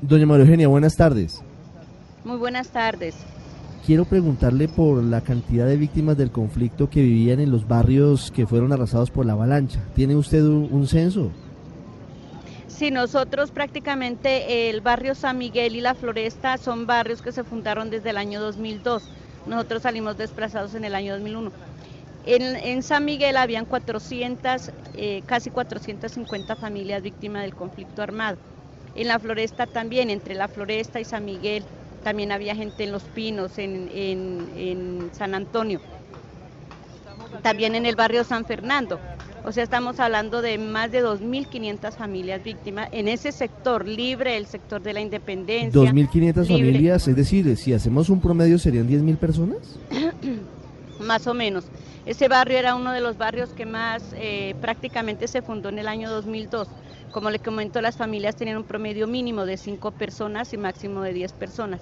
Doña 0.00 0.26
María 0.26 0.44
Eugenia, 0.44 0.68
buenas 0.68 0.94
tardes. 0.96 1.42
Muy 2.24 2.36
buenas 2.38 2.68
tardes. 2.68 3.14
Quiero 3.84 4.04
preguntarle 4.04 4.66
por 4.68 5.02
la 5.02 5.20
cantidad 5.20 5.66
de 5.66 5.76
víctimas 5.76 6.16
del 6.16 6.30
conflicto 6.32 6.90
que 6.90 7.02
vivían 7.02 7.38
en 7.40 7.50
los 7.52 7.68
barrios 7.68 8.32
que 8.32 8.46
fueron 8.46 8.72
arrasados 8.72 9.10
por 9.10 9.24
la 9.26 9.34
avalancha. 9.34 9.80
¿Tiene 9.94 10.16
usted 10.16 10.42
un, 10.42 10.68
un 10.72 10.86
censo? 10.88 11.30
Sí, 12.76 12.90
nosotros 12.90 13.52
prácticamente 13.52 14.68
el 14.68 14.82
barrio 14.82 15.14
San 15.14 15.38
Miguel 15.38 15.76
y 15.76 15.80
la 15.80 15.94
Floresta 15.94 16.58
son 16.58 16.86
barrios 16.86 17.22
que 17.22 17.32
se 17.32 17.42
fundaron 17.42 17.88
desde 17.88 18.10
el 18.10 18.18
año 18.18 18.38
2002. 18.38 19.02
Nosotros 19.46 19.80
salimos 19.80 20.18
desplazados 20.18 20.74
en 20.74 20.84
el 20.84 20.94
año 20.94 21.14
2001. 21.14 21.52
En, 22.26 22.82
San 22.82 23.06
Miguel 23.06 23.38
habían 23.38 23.64
400, 23.64 24.72
eh, 24.94 25.22
casi 25.24 25.48
450 25.48 26.54
familias 26.56 27.00
víctimas 27.00 27.42
del 27.42 27.54
conflicto 27.54 28.02
armado. 28.02 28.36
En 28.94 29.08
la 29.08 29.18
Floresta 29.18 29.66
también, 29.66 30.10
entre 30.10 30.34
la 30.34 30.48
Floresta 30.48 31.00
y 31.00 31.06
San 31.06 31.24
Miguel, 31.24 31.64
también 32.04 32.30
había 32.30 32.54
gente 32.54 32.84
en 32.84 32.92
Los 32.92 33.04
Pinos, 33.04 33.52
en 33.56 35.10
San 35.12 35.34
Antonio, 35.34 35.80
también 37.42 37.74
en 37.74 37.86
el 37.86 37.96
barrio 37.96 38.22
San 38.22 38.44
Fernando. 38.44 39.00
O 39.46 39.52
sea, 39.52 39.62
estamos 39.62 40.00
hablando 40.00 40.42
de 40.42 40.58
más 40.58 40.90
de 40.90 41.04
2.500 41.04 41.92
familias 41.92 42.42
víctimas 42.42 42.88
en 42.90 43.06
ese 43.06 43.30
sector 43.30 43.86
libre, 43.86 44.36
el 44.36 44.46
sector 44.46 44.82
de 44.82 44.92
la 44.92 45.00
independencia. 45.00 45.80
2.500 45.80 46.14
libre. 46.14 46.44
familias, 46.44 47.06
es 47.06 47.14
decir, 47.14 47.56
si 47.56 47.72
hacemos 47.72 48.10
un 48.10 48.20
promedio 48.20 48.58
serían 48.58 48.88
10.000 48.88 49.16
personas. 49.16 49.58
más 51.00 51.28
o 51.28 51.34
menos. 51.34 51.64
Ese 52.06 52.26
barrio 52.26 52.58
era 52.58 52.74
uno 52.74 52.90
de 52.90 53.00
los 53.00 53.18
barrios 53.18 53.50
que 53.50 53.66
más 53.66 54.02
eh, 54.16 54.56
prácticamente 54.60 55.28
se 55.28 55.42
fundó 55.42 55.68
en 55.68 55.78
el 55.78 55.86
año 55.86 56.10
2002. 56.10 56.66
Como 57.12 57.30
le 57.30 57.38
comento, 57.38 57.80
las 57.80 57.96
familias 57.96 58.34
tenían 58.34 58.58
un 58.58 58.64
promedio 58.64 59.06
mínimo 59.06 59.46
de 59.46 59.56
5 59.56 59.92
personas 59.92 60.52
y 60.52 60.56
máximo 60.56 61.02
de 61.02 61.12
10 61.12 61.32
personas. 61.34 61.80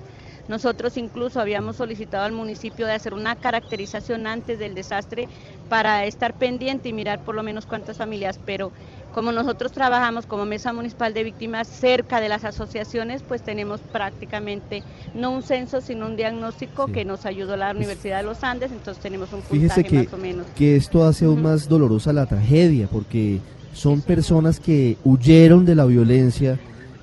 Nosotros 0.48 0.98
incluso 0.98 1.40
habíamos 1.40 1.76
solicitado 1.76 2.24
al 2.24 2.32
municipio 2.32 2.86
de 2.86 2.92
hacer 2.92 3.14
una 3.14 3.36
caracterización 3.36 4.26
antes 4.26 4.58
del 4.58 4.74
desastre 4.74 5.28
para 5.68 6.04
estar 6.06 6.34
pendiente 6.34 6.88
y 6.88 6.92
mirar 6.92 7.20
por 7.20 7.34
lo 7.34 7.42
menos 7.42 7.66
cuántas 7.66 7.96
familias, 7.96 8.38
pero 8.44 8.72
como 9.14 9.30
nosotros 9.30 9.70
trabajamos 9.70 10.26
como 10.26 10.44
Mesa 10.44 10.72
Municipal 10.72 11.14
de 11.14 11.22
Víctimas 11.22 11.68
cerca 11.68 12.20
de 12.20 12.28
las 12.28 12.44
asociaciones, 12.44 13.22
pues 13.22 13.42
tenemos 13.42 13.80
prácticamente 13.80 14.82
no 15.14 15.30
un 15.30 15.42
censo, 15.42 15.80
sino 15.80 16.06
un 16.06 16.16
diagnóstico 16.16 16.88
que 16.88 17.04
nos 17.04 17.24
ayudó 17.24 17.56
la 17.56 17.70
Universidad 17.70 18.18
de 18.18 18.24
los 18.24 18.42
Andes, 18.42 18.72
entonces 18.72 19.00
tenemos 19.00 19.32
un 19.32 19.42
puntaje 19.42 19.84
que, 19.84 20.02
más 20.02 20.12
o 20.12 20.18
menos. 20.18 20.46
que 20.56 20.74
esto 20.74 21.04
hace 21.04 21.26
aún 21.26 21.42
más 21.42 21.68
dolorosa 21.68 22.12
la 22.12 22.26
tragedia, 22.26 22.88
porque 22.90 23.38
son 23.72 24.00
personas 24.00 24.58
que 24.58 24.96
huyeron 25.04 25.64
de 25.64 25.76
la 25.76 25.84
violencia, 25.84 26.58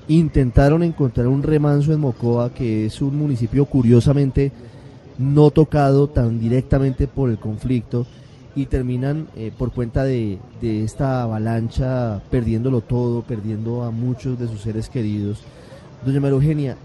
intentaron 0.10 0.84
encontrar 0.84 1.28
un 1.28 1.44
remanso 1.44 1.94
en 1.94 2.02
Mocoa, 2.02 2.54
que 2.54 2.88
es 2.88 3.02
un 3.02 3.16
municipio 3.16 3.66
curiosamente 3.66 4.52
no 5.18 5.52
tocado 5.52 6.08
tan 6.08 6.40
directamente 6.40 7.08
por 7.08 7.30
el 7.30 7.38
conflicto, 7.38 8.06
y 8.56 8.66
terminan 8.66 9.28
eh, 9.36 9.52
por 9.58 9.72
cuenta 9.72 10.04
de, 10.04 10.38
de 10.62 10.84
esta 10.84 11.24
avalancha 11.24 12.22
perdiéndolo 12.30 12.82
todo, 12.82 13.22
perdiendo 13.22 13.84
a 13.84 13.92
muchos 13.92 14.38
de 14.40 14.48
sus 14.48 14.62
seres 14.62 14.90
queridos. 14.90 15.40
Doña 16.06 16.20
María 16.20 16.36
Eugenia, 16.36 16.76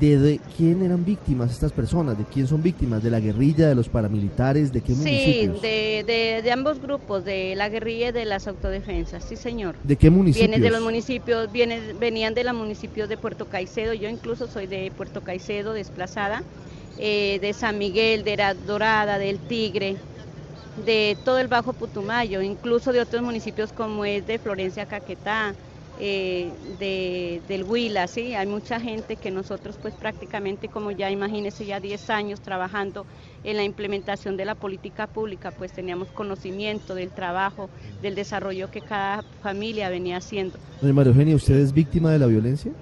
¿de, 0.00 0.18
de 0.18 0.40
quién 0.56 0.82
eran 0.82 1.04
víctimas 1.04 1.50
estas 1.50 1.72
personas? 1.72 2.16
¿De 2.16 2.24
quién 2.24 2.46
son 2.46 2.62
víctimas? 2.62 3.02
¿De 3.02 3.10
la 3.10 3.20
guerrilla, 3.20 3.68
de 3.68 3.74
los 3.74 3.88
paramilitares? 3.88 4.72
¿De 4.72 4.80
qué 4.80 4.94
Sí, 4.94 5.00
municipios? 5.00 5.60
de, 5.62 6.40
de 6.42 6.52
ambos 6.52 6.80
grupos, 6.80 7.24
de 7.24 7.54
la 7.54 7.68
guerrilla 7.68 8.08
y 8.08 8.12
de 8.12 8.24
las 8.24 8.46
autodefensas, 8.48 9.24
sí 9.24 9.36
señor. 9.36 9.74
¿De 9.84 9.96
qué 9.96 10.08
municipios? 10.08 10.48
Vienen 10.48 10.62
de 10.62 10.70
los 10.70 10.82
municipios, 10.82 11.52
vienen, 11.52 11.98
venían 12.00 12.32
de 12.34 12.44
los 12.44 12.54
municipios 12.54 13.08
de 13.10 13.16
Puerto 13.18 13.46
Caicedo, 13.46 13.92
yo 13.92 14.08
incluso 14.08 14.46
soy 14.46 14.66
de 14.66 14.90
Puerto 14.96 15.20
Caicedo, 15.20 15.74
desplazada, 15.74 16.42
eh, 16.98 17.38
de 17.42 17.52
San 17.52 17.76
Miguel, 17.76 18.24
de 18.24 18.36
La 18.36 18.54
Dorada, 18.54 19.18
del 19.18 19.38
Tigre, 19.38 19.96
de 20.84 21.16
todo 21.24 21.38
el 21.38 21.48
Bajo 21.48 21.72
Putumayo, 21.72 22.42
incluso 22.42 22.92
de 22.92 23.00
otros 23.00 23.22
municipios 23.22 23.72
como 23.72 24.04
es 24.04 24.26
de 24.26 24.38
Florencia 24.38 24.86
Caquetá, 24.86 25.54
eh, 26.00 26.50
de, 26.80 27.40
del 27.46 27.62
Huila, 27.62 28.08
sí, 28.08 28.34
hay 28.34 28.48
mucha 28.48 28.80
gente 28.80 29.14
que 29.14 29.30
nosotros 29.30 29.78
pues 29.80 29.94
prácticamente 29.94 30.68
como 30.68 30.90
ya 30.90 31.08
imagínense 31.08 31.64
ya 31.66 31.78
10 31.78 32.10
años 32.10 32.40
trabajando 32.40 33.06
en 33.44 33.56
la 33.56 33.62
implementación 33.62 34.36
de 34.36 34.44
la 34.44 34.56
política 34.56 35.06
pública, 35.06 35.52
pues 35.52 35.72
teníamos 35.72 36.08
conocimiento 36.08 36.96
del 36.96 37.10
trabajo, 37.10 37.70
del 38.02 38.16
desarrollo 38.16 38.72
que 38.72 38.80
cada 38.80 39.22
familia 39.40 39.88
venía 39.88 40.16
haciendo. 40.16 40.58
Doña 40.80 40.94
María 40.94 41.12
Eugenia, 41.12 41.36
¿usted 41.36 41.58
es 41.58 41.72
víctima 41.72 42.10
de 42.10 42.18
la 42.18 42.26
violencia? 42.26 42.72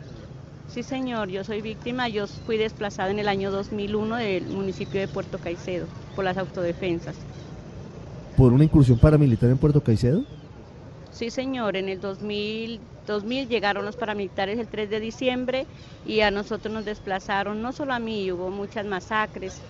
Sí, 0.69 0.83
señor, 0.83 1.29
yo 1.29 1.45
soy 1.45 1.61
víctima, 1.61 2.09
yo 2.09 2.27
fui 2.27 2.57
desplazada 2.57 3.11
en 3.11 3.19
el 3.19 3.29
año 3.29 3.51
2001 3.51 4.17
del 4.17 4.47
municipio 4.47 5.01
de 5.01 5.07
Puerto 5.07 5.37
Caicedo 5.37 5.87
por 6.17 6.25
las 6.25 6.39
autodefensas. 6.39 7.15
¿Por 8.37 8.53
una 8.53 8.65
incursión 8.65 8.99
paramilitar 8.99 9.51
en 9.51 9.59
Puerto 9.59 9.83
Caicedo? 9.83 10.25
Sí, 11.11 11.31
señor, 11.31 11.77
en 11.77 11.89
el 11.89 12.01
2000, 12.01 12.81
2000 13.07 13.49
llegaron 13.49 13.85
los 13.85 13.97
paramilitares 13.97 14.59
el 14.59 14.67
3 14.67 14.89
de 14.89 15.01
diciembre 15.01 15.67
y 16.07 16.21
a 16.21 16.31
nosotros 16.31 16.73
nos 16.73 16.85
desplazaron, 16.87 17.61
no 17.61 17.73
solo 17.73 17.93
a 17.93 17.99
mí, 17.99 18.33
hubo 18.33 18.51
muchas 18.51 18.87
masacres 18.87 19.61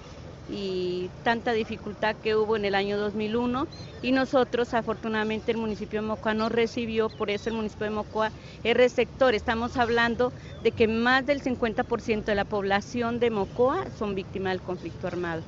y 0.49 1.09
tanta 1.25 1.53
dificultad 1.53 2.15
que 2.17 2.37
hubo 2.37 2.57
en 2.57 2.65
el 2.65 2.75
año 2.75 2.99
2001 2.99 3.67
y 4.03 4.13
nosotros 4.13 4.73
afortunadamente 4.75 5.51
el 5.51 5.59
municipio 5.59 6.01
de 6.01 6.07
Mocoa 6.07 6.35
nos 6.35 6.53
recibió, 6.53 7.09
por 7.09 7.31
eso 7.31 7.51
el 7.51 7.57
municipio 7.57 7.85
de 7.85 7.91
Mocoa 7.91 8.31
es 8.63 8.77
receptor, 8.77 9.35
estamos 9.35 9.77
hablando 9.77 10.33
de 10.63 10.71
que 10.71 10.87
más 10.87 11.27
del 11.27 11.43
50% 11.43 12.25
de 12.25 12.35
la 12.35 12.45
población 12.45 13.19
de 13.19 13.31
Mocoa 13.31 13.87
son 13.99 14.15
víctimas 14.15 14.53
del 14.53 14.63
conflicto 14.63 15.07
armado. 15.09 15.43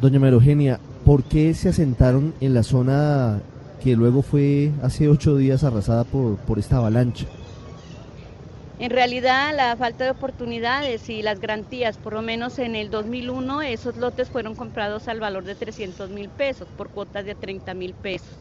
Doña 0.00 0.20
María 0.20 0.34
Eugenia, 0.34 0.80
¿por 1.06 1.22
qué 1.22 1.54
se 1.54 1.68
asentaron 1.68 2.34
en 2.40 2.52
la 2.52 2.64
zona 2.64 3.40
que 3.82 3.94
luego 3.94 4.22
fue 4.22 4.72
hace 4.82 5.08
ocho 5.08 5.36
días 5.36 5.62
arrasada 5.62 6.02
por, 6.02 6.36
por 6.38 6.58
esta 6.58 6.78
avalancha? 6.78 7.26
En 8.80 8.90
realidad, 8.90 9.54
la 9.56 9.76
falta 9.76 10.02
de 10.02 10.10
oportunidades 10.10 11.08
y 11.08 11.22
las 11.22 11.40
garantías, 11.40 11.96
por 11.96 12.12
lo 12.12 12.22
menos 12.22 12.58
en 12.58 12.74
el 12.74 12.90
2001, 12.90 13.62
esos 13.62 13.96
lotes 13.96 14.28
fueron 14.28 14.56
comprados 14.56 15.06
al 15.06 15.20
valor 15.20 15.44
de 15.44 15.54
300 15.54 16.10
mil 16.10 16.28
pesos 16.28 16.66
por 16.76 16.88
cuotas 16.88 17.24
de 17.24 17.36
30 17.36 17.72
mil 17.74 17.94
pesos. 17.94 18.36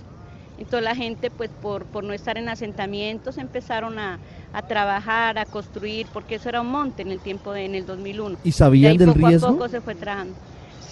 Entonces 0.57 0.83
la 0.83 0.95
gente, 0.95 1.29
pues 1.29 1.51
por, 1.61 1.85
por 1.85 2.03
no 2.03 2.13
estar 2.13 2.37
en 2.39 2.49
asentamientos, 2.49 3.37
empezaron 3.37 3.99
a, 3.99 4.17
a 4.53 4.61
trabajar, 4.63 5.37
a 5.37 5.45
construir, 5.45 6.07
porque 6.11 6.35
eso 6.35 6.49
era 6.49 6.61
un 6.61 6.71
monte 6.71 7.03
en 7.03 7.11
el 7.11 7.19
tiempo 7.19 7.53
de, 7.53 7.65
en 7.65 7.75
el 7.75 7.85
2001. 7.85 8.37
¿Y 8.43 8.51
sabían 8.51 8.83
De 8.83 8.89
ahí 8.89 8.97
del 8.97 9.13
poco 9.13 9.27
riesgo? 9.27 9.47
a 9.47 9.51
poco 9.51 9.69
se 9.69 9.81
fue 9.81 9.93
trabajando. 9.93 10.33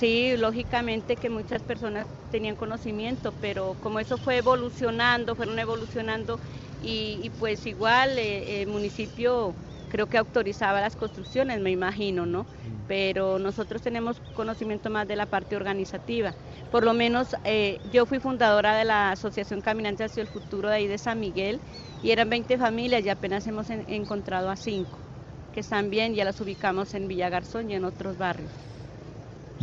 Sí, 0.03 0.35
lógicamente 0.37 1.17
que 1.17 1.29
muchas 1.29 1.63
personas 1.63 2.07
tenían 2.29 2.55
conocimiento, 2.57 3.31
pero 3.31 3.75
como 3.75 3.99
eso 4.01 4.17
fue 4.17 4.37
evolucionando, 4.37 5.33
fueron 5.35 5.59
evolucionando 5.59 6.39
y, 6.77 7.21
y 7.23 7.29
pues 7.29 7.65
igual 7.65 8.17
eh, 8.19 8.61
el 8.61 8.67
municipio 8.67 9.55
creo 9.87 10.07
que 10.07 10.17
autorizaba 10.17 10.81
las 10.81 10.95
construcciones, 10.97 11.61
me 11.61 11.71
imagino, 11.71 12.25
¿no? 12.25 12.49
Pero 12.85 13.39
nosotros 13.39 13.81
tenemos 13.81 14.21
conocimiento 14.33 14.89
más 14.89 15.07
de 15.07 15.15
la 15.15 15.25
parte 15.27 15.55
organizativa. 15.55 16.35
Por 16.69 16.83
lo 16.83 16.93
menos 16.93 17.35
eh, 17.45 17.79
yo 17.83 18.05
fui 18.05 18.19
fundadora 18.19 18.75
de 18.75 18.83
la 18.85 19.11
Asociación 19.11 19.61
Caminantes 19.61 20.07
hacia 20.11 20.21
el 20.21 20.27
Futuro 20.27 20.69
de 20.69 20.75
ahí 20.75 20.87
de 20.87 20.97
San 20.97 21.19
Miguel 21.21 21.61
y 22.01 22.11
eran 22.11 22.29
20 22.29 22.57
familias 22.57 23.05
y 23.05 23.09
apenas 23.09 23.47
hemos 23.47 23.69
en- 23.69 23.85
encontrado 23.87 24.49
a 24.49 24.57
5 24.57 25.05
que 25.51 25.61
están 25.61 25.89
bien, 25.91 26.13
ya 26.15 26.25
las 26.25 26.41
ubicamos 26.41 26.93
en 26.95 27.07
Villa 27.07 27.29
Garzón 27.29 27.69
y 27.69 27.75
en 27.75 27.85
otros 27.85 28.17
barrios. 28.17 28.72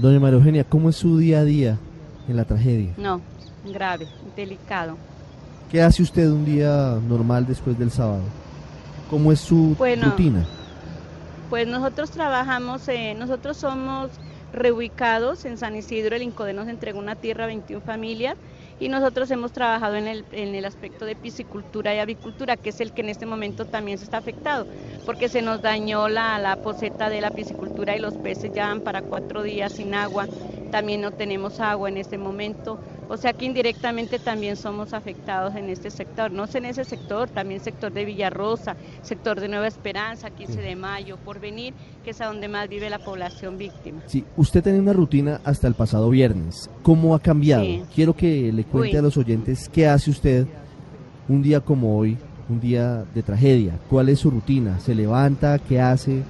Doña 0.01 0.19
María 0.19 0.39
Eugenia, 0.39 0.65
¿cómo 0.65 0.89
es 0.89 0.97
su 0.97 1.19
día 1.19 1.41
a 1.41 1.45
día 1.45 1.77
en 2.27 2.37
la 2.37 2.45
tragedia? 2.45 2.95
No, 2.97 3.21
grave, 3.71 4.07
delicado. 4.35 4.97
¿Qué 5.71 5.83
hace 5.83 6.03
usted 6.03 6.29
un 6.31 6.45
día 6.47 6.99
normal 7.07 7.47
después 7.47 7.79
del 7.79 7.91
sábado? 7.91 8.23
¿Cómo 9.11 9.31
es 9.31 9.41
su 9.41 9.75
Bueno, 9.77 10.07
rutina? 10.07 10.47
Pues 11.51 11.67
nosotros 11.67 12.11
trabajamos, 12.11 12.89
eh, 12.89 13.15
nosotros 13.19 13.59
somos 13.59 14.11
reubicados 14.55 15.45
en 15.45 15.59
San 15.59 15.77
Isidro, 15.77 16.17
el 16.17 16.23
INCODE 16.23 16.55
nos 16.55 16.69
entregó 16.69 16.99
una 16.99 17.17
tierra 17.17 17.45
a 17.45 17.49
21 17.49 17.85
familias 17.85 18.37
y 18.81 18.88
nosotros 18.88 19.31
hemos 19.31 19.53
trabajado 19.53 19.97
en 19.97 20.09
el, 20.09 20.27
en 20.31 20.55
el 20.55 20.64
aspecto 20.64 21.05
de 21.05 21.14
piscicultura 21.16 21.95
y 21.95 21.99
avicultura, 21.99 22.57
que 22.57 22.71
es 22.71 22.81
el 22.81 22.93
que 22.95 23.03
en 23.03 23.11
este 23.11 23.27
momento 23.27 23.66
también 23.66 23.99
se 23.99 24.05
está 24.05 24.19
afectado, 24.19 24.66
porque 25.05 25.29
se 25.29 25.43
nos 25.43 25.61
dañó 25.61 26.09
la, 26.09 26.38
la 26.38 26.57
poseta 26.57 27.11
de 27.11 27.21
la 27.21 27.31
piscicultura 27.31 27.95
y 27.97 28.01
los 28.01 28.19
peces 28.19 28.53
ya 28.53 28.69
van 28.69 28.81
para 28.83 29.03
cuatro 29.03 29.43
días 29.43 29.75
sin 29.75 29.95
agua, 29.95 30.31
también 30.71 31.03
no 31.03 31.12
tenemos 31.12 31.61
agua 31.61 31.90
en 31.90 31.99
este 31.99 32.16
momento, 32.19 32.81
O 33.11 33.16
sea 33.16 33.33
que 33.33 33.44
indirectamente 33.44 34.20
también 34.20 34.55
somos 34.55 34.92
afectados 34.92 35.57
en 35.57 35.68
este 35.68 35.90
sector, 35.90 36.31
no 36.31 36.46
sé 36.46 36.59
en 36.59 36.66
ese 36.66 36.85
sector, 36.85 37.29
también 37.29 37.61
sector 37.61 37.92
de 37.92 38.05
Villarrosa, 38.05 38.77
sector 39.03 39.40
de 39.40 39.49
Nueva 39.49 39.66
Esperanza, 39.66 40.31
15 40.31 40.61
de 40.61 40.77
mayo, 40.77 41.16
por 41.16 41.40
venir, 41.40 41.75
que 42.05 42.11
es 42.11 42.20
a 42.20 42.27
donde 42.27 42.46
más 42.46 42.68
vive 42.68 42.88
la 42.88 43.01
población 43.01 43.59
víctima. 43.59 44.01
Sí, 44.07 44.25
usted 44.37 44.62
tenía 44.62 44.81
una 44.81 44.92
rutina 44.92 45.40
hasta 45.42 45.66
el 45.66 45.75
pasado 45.75 46.09
viernes. 46.09 46.70
¿Cómo 46.85 47.16
ha 47.16 47.18
cambiado? 47.18 47.64
Quiero 47.92 48.14
que 48.14 48.53
le 48.53 48.62
cuente 48.62 48.99
a 48.99 49.03
los 49.03 49.16
oyentes 49.16 49.68
qué 49.68 49.88
hace 49.88 50.12
usted 50.12 50.46
un 51.29 51.42
día 51.42 51.59
como 51.59 51.99
hoy, 51.99 52.16
un 52.49 52.61
día 52.61 53.05
de 53.12 53.25
tragedia. 53.25 53.77
¿Cuál 53.90 54.09
es 54.11 54.20
su 54.20 54.31
rutina? 54.31 54.79
¿Se 54.79 54.94
levanta? 54.94 55.59
¿Qué 55.59 55.81
hace? 55.81 56.23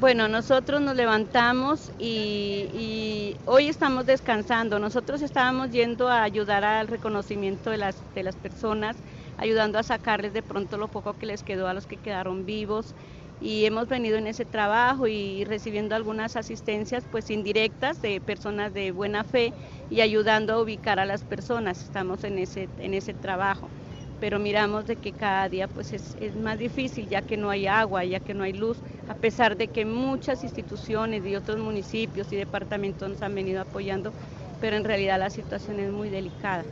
Bueno, 0.00 0.28
nosotros 0.28 0.80
nos 0.80 0.94
levantamos 0.94 1.90
y, 1.98 3.36
hoy 3.46 3.66
estamos 3.68 4.06
descansando. 4.06 4.78
Nosotros 4.78 5.22
estábamos 5.22 5.70
yendo 5.70 6.06
a 6.08 6.22
ayudar 6.22 6.62
al 6.62 6.86
reconocimiento 6.86 7.70
de 7.70 7.78
las, 7.78 8.04
de 8.14 8.22
las 8.22 8.36
personas, 8.36 9.02
ayudando 9.36 9.76
a 9.76 9.82
sacarles 9.82 10.32
de 10.32 10.44
pronto 10.44 10.78
lo 10.78 10.86
poco 10.88 11.14
que 11.14 11.26
les 11.26 11.42
quedó 11.42 11.66
a 11.66 11.74
los 11.74 11.88
que 11.88 11.98
quedaron 11.98 12.44
vivos 12.46 12.94
y 13.40 13.64
hemos 13.64 13.88
venido 13.88 14.18
en 14.18 14.28
ese 14.28 14.46
trabajo 14.46 15.08
y 15.08 15.44
recibiendo 15.44 15.96
algunas 15.96 16.36
asistencias 16.36 17.04
pues 17.10 17.28
indirectas 17.28 18.00
de 18.00 18.20
personas 18.20 18.72
de 18.72 18.92
buena 18.92 19.24
fe 19.24 19.52
y 19.88 20.00
ayudando 20.00 20.52
a 20.52 20.62
ubicar 20.62 21.00
a 21.00 21.06
las 21.06 21.24
personas. 21.24 21.82
Estamos 21.82 22.22
en 22.22 22.38
ese, 22.38 22.70
en 22.76 22.94
ese 22.94 23.14
trabajo 23.14 23.72
pero 24.20 24.38
miramos 24.38 24.86
de 24.86 24.96
que 24.96 25.12
cada 25.12 25.48
día 25.48 25.68
pues 25.68 25.92
es, 25.92 26.36
más 26.36 26.58
difícil 26.58 27.08
ya 27.08 27.22
que 27.22 27.36
no 27.36 27.50
hay 27.50 27.66
agua, 27.66 28.04
ya 28.04 28.20
que 28.20 28.34
no 28.34 28.44
hay 28.44 28.52
luz, 28.52 28.78
a 29.08 29.14
pesar 29.14 29.56
de 29.56 29.68
que 29.68 29.84
muchas 29.84 30.42
instituciones 30.44 31.24
y 31.24 31.36
otros 31.36 31.58
municipios 31.58 32.32
y 32.32 32.36
departamentos 32.36 33.08
nos 33.08 33.22
han 33.22 33.34
venido 33.34 33.60
apoyando, 33.60 34.12
pero 34.60 34.76
en 34.76 34.84
realidad 34.84 35.18
la 35.18 35.30
situación 35.30 35.80
es 35.80 35.92
muy 35.92 36.08
delicada. 36.08 36.64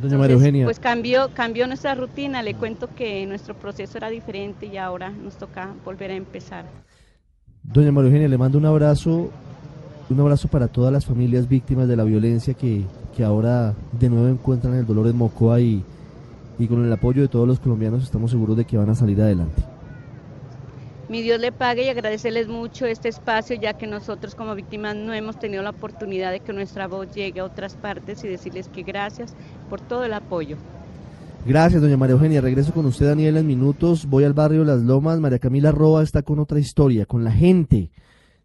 Doña 0.00 0.18
María 0.18 0.34
Eugenia. 0.34 0.64
Pues 0.64 0.78
cambió, 0.78 1.30
cambió 1.34 1.66
nuestra 1.66 1.94
rutina, 1.94 2.42
le 2.42 2.54
cuento 2.54 2.88
que 2.94 3.26
nuestro 3.26 3.54
proceso 3.54 3.98
era 3.98 4.10
diferente 4.10 4.66
y 4.66 4.76
ahora 4.76 5.10
nos 5.10 5.36
toca 5.36 5.74
volver 5.84 6.10
a 6.10 6.14
empezar. 6.14 6.66
Doña 7.62 7.90
María 7.90 8.08
Eugenia, 8.08 8.28
le 8.28 8.38
mando 8.38 8.58
un 8.58 8.66
abrazo, 8.66 9.30
un 10.08 10.20
abrazo 10.20 10.48
para 10.48 10.68
todas 10.68 10.92
las 10.92 11.04
familias 11.04 11.48
víctimas 11.48 11.88
de 11.88 11.96
la 11.96 12.04
violencia 12.04 12.54
que, 12.54 12.84
que 13.16 13.24
ahora 13.24 13.74
de 13.98 14.08
nuevo 14.08 14.28
encuentran 14.28 14.74
el 14.74 14.86
dolor 14.86 15.08
en 15.08 15.16
Mocoa 15.16 15.60
y, 15.60 15.82
y 16.58 16.66
con 16.66 16.84
el 16.84 16.92
apoyo 16.92 17.22
de 17.22 17.28
todos 17.28 17.46
los 17.46 17.60
colombianos 17.60 18.02
estamos 18.02 18.30
seguros 18.30 18.56
de 18.56 18.64
que 18.64 18.76
van 18.76 18.90
a 18.90 18.94
salir 18.94 19.20
adelante. 19.20 19.62
Mi 21.08 21.22
Dios 21.22 21.40
le 21.40 21.52
pague 21.52 21.86
y 21.86 21.88
agradecerles 21.88 22.48
mucho 22.48 22.84
este 22.84 23.08
espacio, 23.08 23.56
ya 23.56 23.78
que 23.78 23.86
nosotros 23.86 24.34
como 24.34 24.54
víctimas 24.54 24.94
no 24.94 25.14
hemos 25.14 25.38
tenido 25.38 25.62
la 25.62 25.70
oportunidad 25.70 26.32
de 26.32 26.40
que 26.40 26.52
nuestra 26.52 26.86
voz 26.86 27.10
llegue 27.14 27.40
a 27.40 27.44
otras 27.44 27.76
partes 27.76 28.22
y 28.24 28.28
decirles 28.28 28.68
que 28.68 28.82
gracias 28.82 29.34
por 29.70 29.80
todo 29.80 30.04
el 30.04 30.12
apoyo. 30.12 30.58
Gracias, 31.46 31.80
doña 31.80 31.96
María 31.96 32.12
Eugenia. 32.12 32.42
Regreso 32.42 32.74
con 32.74 32.84
usted, 32.84 33.06
Daniela, 33.06 33.40
en 33.40 33.46
minutos. 33.46 34.04
Voy 34.04 34.24
al 34.24 34.34
barrio 34.34 34.64
Las 34.64 34.82
Lomas. 34.82 35.18
María 35.18 35.38
Camila 35.38 35.72
Roa 35.72 36.02
está 36.02 36.20
con 36.22 36.40
otra 36.40 36.58
historia, 36.58 37.06
con 37.06 37.24
la 37.24 37.32
gente, 37.32 37.90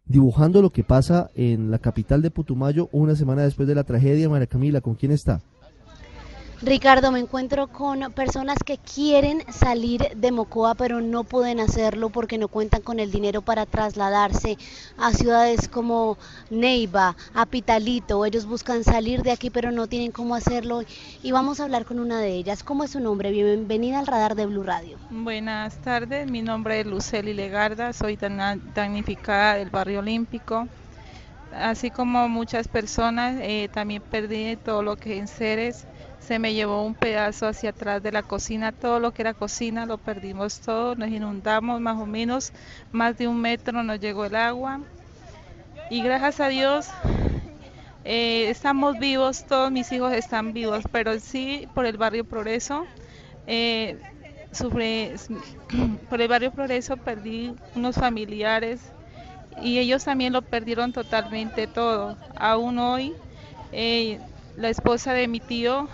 dibujando 0.06 0.62
lo 0.62 0.70
que 0.70 0.84
pasa 0.84 1.28
en 1.34 1.70
la 1.70 1.78
capital 1.78 2.22
de 2.22 2.30
Putumayo 2.30 2.88
una 2.92 3.14
semana 3.14 3.42
después 3.42 3.68
de 3.68 3.74
la 3.74 3.84
tragedia. 3.84 4.30
María 4.30 4.46
Camila, 4.46 4.80
¿con 4.80 4.94
quién 4.94 5.12
está? 5.12 5.42
Ricardo, 6.64 7.12
me 7.12 7.18
encuentro 7.18 7.66
con 7.66 8.10
personas 8.14 8.56
que 8.64 8.78
quieren 8.78 9.42
salir 9.52 10.16
de 10.16 10.32
Mocoa, 10.32 10.74
pero 10.74 11.02
no 11.02 11.22
pueden 11.22 11.60
hacerlo 11.60 12.08
porque 12.08 12.38
no 12.38 12.48
cuentan 12.48 12.80
con 12.80 13.00
el 13.00 13.10
dinero 13.10 13.42
para 13.42 13.66
trasladarse 13.66 14.56
a 14.96 15.12
ciudades 15.12 15.68
como 15.68 16.16
Neiva, 16.48 17.16
a 17.34 17.44
Pitalito. 17.44 18.24
Ellos 18.24 18.46
buscan 18.46 18.82
salir 18.82 19.22
de 19.22 19.32
aquí, 19.32 19.50
pero 19.50 19.72
no 19.72 19.88
tienen 19.88 20.10
cómo 20.10 20.34
hacerlo. 20.34 20.80
Y 21.22 21.32
vamos 21.32 21.60
a 21.60 21.64
hablar 21.64 21.84
con 21.84 21.98
una 21.98 22.18
de 22.18 22.32
ellas. 22.32 22.62
¿Cómo 22.62 22.82
es 22.84 22.92
su 22.92 23.00
nombre? 23.00 23.30
Bienvenida 23.30 23.98
al 23.98 24.06
radar 24.06 24.34
de 24.34 24.46
Blue 24.46 24.62
Radio. 24.62 24.96
Buenas 25.10 25.76
tardes, 25.82 26.30
mi 26.30 26.40
nombre 26.40 26.80
es 26.80 26.86
Luceli 26.86 27.34
Legarda, 27.34 27.92
soy 27.92 28.16
damnificada 28.16 29.56
del 29.56 29.68
barrio 29.68 29.98
olímpico 29.98 30.66
así 31.56 31.90
como 31.90 32.28
muchas 32.28 32.68
personas, 32.68 33.36
eh, 33.40 33.68
también 33.72 34.02
perdí 34.02 34.56
todo 34.56 34.82
lo 34.82 34.96
que 34.96 35.18
en 35.18 35.28
seres 35.28 35.86
se 36.26 36.38
me 36.38 36.54
llevó 36.54 36.82
un 36.82 36.94
pedazo 36.94 37.46
hacia 37.46 37.70
atrás 37.70 38.02
de 38.02 38.10
la 38.10 38.22
cocina, 38.22 38.72
todo 38.72 38.98
lo 38.98 39.12
que 39.12 39.22
era 39.22 39.34
cocina 39.34 39.84
lo 39.84 39.98
perdimos 39.98 40.60
todo, 40.60 40.94
nos 40.94 41.08
inundamos 41.10 41.80
más 41.80 42.00
o 42.00 42.06
menos, 42.06 42.52
más 42.92 43.18
de 43.18 43.28
un 43.28 43.40
metro 43.40 43.82
nos 43.82 44.00
llegó 44.00 44.24
el 44.24 44.34
agua 44.34 44.80
y 45.90 46.02
gracias 46.02 46.40
a 46.40 46.48
Dios 46.48 46.88
eh, 48.04 48.48
estamos 48.48 48.98
vivos, 48.98 49.44
todos 49.44 49.70
mis 49.70 49.92
hijos 49.92 50.12
están 50.14 50.54
vivos, 50.54 50.84
pero 50.90 51.20
sí 51.20 51.68
por 51.74 51.84
el 51.84 51.98
barrio 51.98 52.24
Progreso, 52.24 52.86
eh, 53.46 53.98
por 56.08 56.20
el 56.22 56.28
barrio 56.28 56.52
Progreso 56.52 56.96
perdí 56.96 57.54
unos 57.74 57.96
familiares 57.96 58.80
y 59.60 59.78
ellos 59.78 60.04
también 60.04 60.32
lo 60.32 60.40
perdieron 60.40 60.92
totalmente 60.92 61.66
todo, 61.66 62.16
aún 62.36 62.78
hoy. 62.78 63.12
Eh, 63.72 64.20
la 64.56 64.68
esposa 64.68 65.12
de 65.12 65.28
mi 65.28 65.40
tío, 65.40 65.88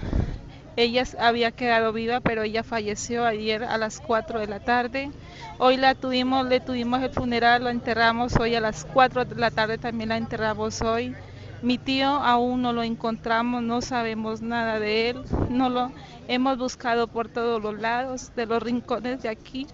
ella 0.77 1.05
había 1.19 1.51
quedado 1.51 1.93
viva, 1.93 2.21
pero 2.21 2.43
ella 2.43 2.63
falleció 2.63 3.25
ayer 3.25 3.65
a 3.65 3.77
las 3.79 4.01
4 4.01 4.41
de 4.41 4.47
la 4.47 4.61
tarde. 4.61 5.11
Hoy 5.59 5.77
la 5.77 5.95
tuvimos, 5.95 6.47
le 6.47 6.61
tuvimos 6.61 7.03
el 7.03 7.11
funeral, 7.11 7.65
lo 7.65 7.71
enterramos 7.71 8.37
hoy 8.37 8.55
a 8.55 8.61
las 8.61 8.87
4 8.87 9.25
de 9.25 9.35
la 9.37 9.51
tarde, 9.51 9.79
también 9.79 10.11
la 10.11 10.17
enterramos 10.17 10.81
hoy. 10.83 11.15
Mi 11.63 11.77
tío 11.77 12.09
aún 12.09 12.63
no 12.63 12.73
lo 12.73 12.83
encontramos, 12.83 13.63
no 13.63 13.83
sabemos 13.83 14.41
nada 14.41 14.79
de 14.79 15.11
él, 15.11 15.23
no 15.51 15.69
lo 15.69 15.93
hemos 16.29 16.57
buscado 16.57 17.09
por 17.09 17.29
todos 17.29 17.63
los 17.63 17.79
lados, 17.79 18.33
de 18.35 18.47
los 18.47 18.63
rincones 18.63 19.23
de 19.23 19.29
aquí 19.29 19.67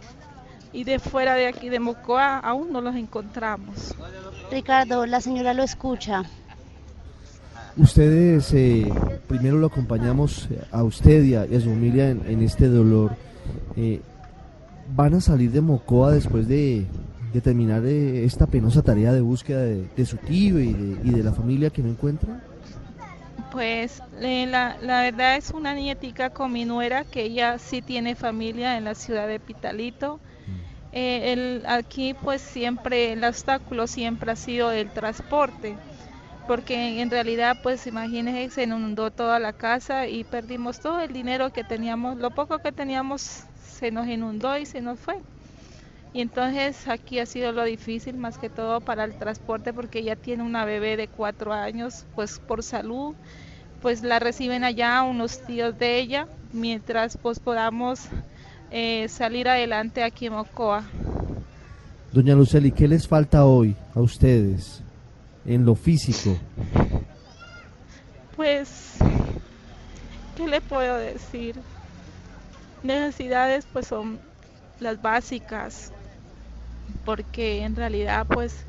y 0.72 0.82
de 0.82 0.98
fuera 0.98 1.34
de 1.34 1.46
aquí 1.46 1.68
de 1.68 1.78
Mocoa, 1.78 2.38
aún 2.38 2.72
no 2.72 2.80
los 2.80 2.96
encontramos. 2.96 3.94
Ricardo, 4.50 5.06
la 5.06 5.20
señora 5.20 5.54
lo 5.54 5.62
escucha. 5.62 6.24
Ustedes, 7.76 8.54
eh, 8.54 8.90
primero 9.28 9.58
lo 9.58 9.66
acompañamos 9.66 10.48
a 10.72 10.82
usted 10.82 11.22
y 11.24 11.34
a, 11.34 11.46
su 11.60 11.68
familia 11.68 12.08
en, 12.08 12.42
este 12.42 12.68
dolor. 12.68 13.14
Eh, 13.76 14.00
¿Van 14.94 15.12
a 15.12 15.20
salir 15.20 15.50
de 15.50 15.60
Mocoa 15.60 16.12
después 16.12 16.48
de, 16.48 16.86
terminar 17.44 17.84
eh, 17.84 18.24
esta 18.24 18.46
penosa 18.46 18.80
tarea 18.80 19.12
de 19.12 19.20
búsqueda 19.20 19.60
de, 19.60 20.06
su 20.06 20.16
tío 20.16 20.58
y 20.58 20.72
de, 20.72 21.22
la 21.22 21.32
familia 21.32 21.68
que 21.68 21.82
no 21.82 21.90
encuentran? 21.90 22.42
Pues 23.52 24.02
la, 24.20 24.78
la, 24.80 25.02
verdad 25.02 25.36
es 25.36 25.50
una 25.50 25.74
nietica 25.74 26.30
con 26.30 26.52
mi 26.52 26.64
nuera 26.64 27.04
que 27.04 27.24
ella 27.24 27.58
sí 27.58 27.82
tiene 27.82 28.14
familia 28.14 28.78
en 28.78 28.84
la 28.84 28.94
ciudad 28.94 29.28
de 29.28 29.38
Pitalito. 29.38 30.18
Mm. 30.46 30.92
el, 30.92 31.62
aquí 31.66 32.14
pues 32.14 32.40
siempre 32.40 33.12
el 33.12 33.22
obstáculo 33.22 33.86
siempre 33.86 34.32
ha 34.32 34.36
sido 34.36 34.72
el 34.72 34.88
transporte 34.90 35.76
porque 36.46 37.00
en 37.00 37.10
realidad 37.10 37.58
pues 37.62 37.86
imagínense 37.86 38.50
se 38.50 38.62
inundó 38.64 39.10
toda 39.10 39.38
la 39.38 39.52
casa 39.52 40.06
y 40.06 40.24
perdimos 40.24 40.80
todo 40.80 41.00
el 41.00 41.12
dinero 41.12 41.52
que 41.52 41.64
teníamos, 41.64 42.16
lo 42.18 42.30
poco 42.30 42.58
que 42.58 42.72
teníamos 42.72 43.44
se 43.62 43.90
nos 43.90 44.06
inundó 44.06 44.56
y 44.56 44.66
se 44.66 44.80
nos 44.80 44.98
fue. 44.98 45.18
Y 46.14 46.22
entonces 46.22 46.88
aquí 46.88 47.18
ha 47.18 47.26
sido 47.26 47.52
lo 47.52 47.64
difícil 47.64 48.16
más 48.16 48.38
que 48.38 48.48
todo 48.48 48.80
para 48.80 49.04
el 49.04 49.18
transporte 49.18 49.72
porque 49.74 49.98
ella 49.98 50.16
tiene 50.16 50.42
una 50.42 50.64
bebé 50.64 50.96
de 50.96 51.08
cuatro 51.08 51.52
años, 51.52 52.06
pues 52.14 52.38
por 52.38 52.62
salud, 52.62 53.14
pues 53.82 54.02
la 54.02 54.18
reciben 54.18 54.64
allá 54.64 55.02
unos 55.02 55.40
tíos 55.44 55.78
de 55.78 55.98
ella 55.98 56.26
mientras 56.52 57.18
pues 57.18 57.38
podamos 57.38 58.06
eh, 58.70 59.06
salir 59.08 59.48
adelante 59.48 60.02
aquí 60.02 60.26
en 60.26 60.32
Mocoa. 60.32 60.84
Doña 62.12 62.34
Luceli, 62.34 62.72
¿qué 62.72 62.88
les 62.88 63.06
falta 63.06 63.44
hoy 63.44 63.76
a 63.94 64.00
ustedes? 64.00 64.82
En 65.46 65.64
lo 65.64 65.74
físico? 65.74 66.36
Pues, 68.36 68.94
¿qué 70.36 70.46
le 70.46 70.60
puedo 70.60 70.96
decir? 70.98 71.56
Necesidades 72.82 73.66
pues 73.72 73.86
son 73.86 74.18
las 74.80 75.00
básicas, 75.00 75.92
porque 77.04 77.62
en 77.62 77.74
realidad 77.76 78.26
pues 78.28 78.66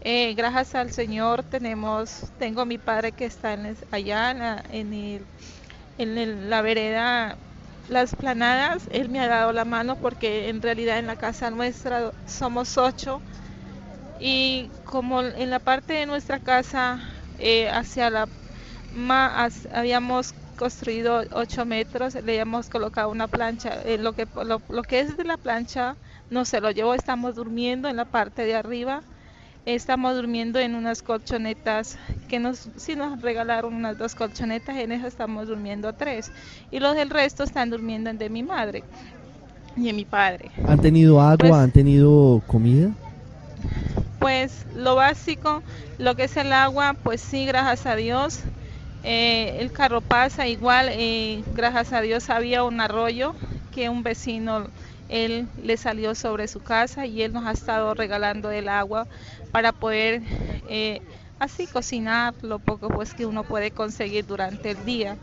eh, 0.00 0.34
gracias 0.34 0.74
al 0.74 0.92
Señor 0.92 1.42
tenemos, 1.42 2.24
tengo 2.38 2.64
mi 2.64 2.78
padre 2.78 3.12
que 3.12 3.26
está 3.26 3.52
en, 3.52 3.76
allá 3.90 4.30
en, 4.70 4.92
el, 4.94 5.22
en 5.98 6.50
la 6.50 6.62
vereda 6.62 7.36
las 7.88 8.14
planadas, 8.14 8.84
él 8.90 9.08
me 9.08 9.20
ha 9.20 9.28
dado 9.28 9.52
la 9.52 9.64
mano 9.64 9.96
porque 9.96 10.48
en 10.48 10.62
realidad 10.62 10.98
en 10.98 11.06
la 11.06 11.16
casa 11.16 11.50
nuestra 11.50 12.12
somos 12.26 12.78
ocho 12.78 13.20
y 14.22 14.70
como 14.84 15.20
en 15.20 15.50
la 15.50 15.58
parte 15.58 15.94
de 15.94 16.06
nuestra 16.06 16.38
casa 16.38 17.00
eh, 17.40 17.68
hacia 17.68 18.08
la 18.08 18.28
más 18.94 19.66
habíamos 19.74 20.32
construido 20.56 21.24
8 21.32 21.64
metros, 21.64 22.14
le 22.14 22.38
hemos 22.38 22.68
colocado 22.68 23.10
una 23.10 23.26
plancha, 23.26 23.82
eh, 23.84 23.98
lo, 23.98 24.12
que, 24.12 24.28
lo, 24.44 24.82
que 24.84 25.00
es 25.00 25.16
de 25.16 25.24
la 25.24 25.36
plancha 25.36 25.96
no 26.30 26.44
se 26.44 26.60
lo 26.60 26.70
llevó, 26.70 26.94
estamos 26.94 27.34
durmiendo 27.34 27.88
en 27.88 27.96
la 27.96 28.04
parte 28.04 28.44
de 28.44 28.54
arriba, 28.54 29.02
estamos 29.66 30.14
durmiendo 30.14 30.60
en 30.60 30.76
unas 30.76 31.02
colchonetas 31.02 31.98
que 32.28 32.38
nos, 32.38 32.68
sí 32.76 32.94
nos 32.94 33.20
regalaron 33.22 33.74
unas 33.74 33.98
dos 33.98 34.14
colchonetas, 34.14 34.76
en 34.76 34.92
esas 34.92 35.08
estamos 35.08 35.48
durmiendo 35.48 35.94
tres. 35.94 36.30
Y 36.70 36.78
los 36.78 36.94
del 36.94 37.10
resto 37.10 37.42
están 37.42 37.70
durmiendo 37.70 38.10
en 38.10 38.18
de 38.18 38.30
mi 38.30 38.44
madre 38.44 38.84
y 39.76 39.88
en 39.88 39.96
mi 39.96 40.04
padre. 40.04 40.50
¿Han 40.68 40.80
tenido 40.80 41.20
agua? 41.20 41.38
Pues- 41.38 41.52
¿Han 41.52 41.72
tenido 41.72 42.40
comida? 42.46 42.92
Pues 44.22 44.66
lo 44.72 44.94
básico, 44.94 45.64
lo 45.98 46.14
que 46.14 46.22
es 46.24 46.36
el 46.36 46.52
agua, 46.52 46.94
pues 47.02 47.20
sí, 47.20 47.44
gracias 47.44 47.86
a 47.86 47.96
Dios. 47.96 48.38
Eh, 49.02 49.56
el 49.58 49.72
carro 49.72 50.00
pasa 50.00 50.46
igual, 50.46 50.90
eh, 50.92 51.42
gracias 51.48 51.92
a 51.92 52.00
Dios 52.02 52.30
había 52.30 52.62
un 52.62 52.80
arroyo 52.80 53.34
que 53.72 53.88
un 53.88 54.04
vecino, 54.04 54.68
él 55.08 55.48
le 55.56 55.76
salió 55.76 56.14
sobre 56.14 56.46
su 56.46 56.60
casa 56.60 57.04
y 57.04 57.22
él 57.22 57.32
nos 57.32 57.46
ha 57.46 57.50
estado 57.50 57.94
regalando 57.94 58.52
el 58.52 58.68
agua 58.68 59.08
para 59.50 59.72
poder 59.72 60.22
eh, 60.68 61.00
así 61.40 61.66
cocinar 61.66 62.36
lo 62.42 62.60
poco 62.60 62.92
pues 62.92 63.14
que 63.16 63.26
uno 63.26 63.42
puede 63.42 63.72
conseguir 63.72 64.24
durante 64.24 64.70
el 64.70 64.84
día, 64.84 65.18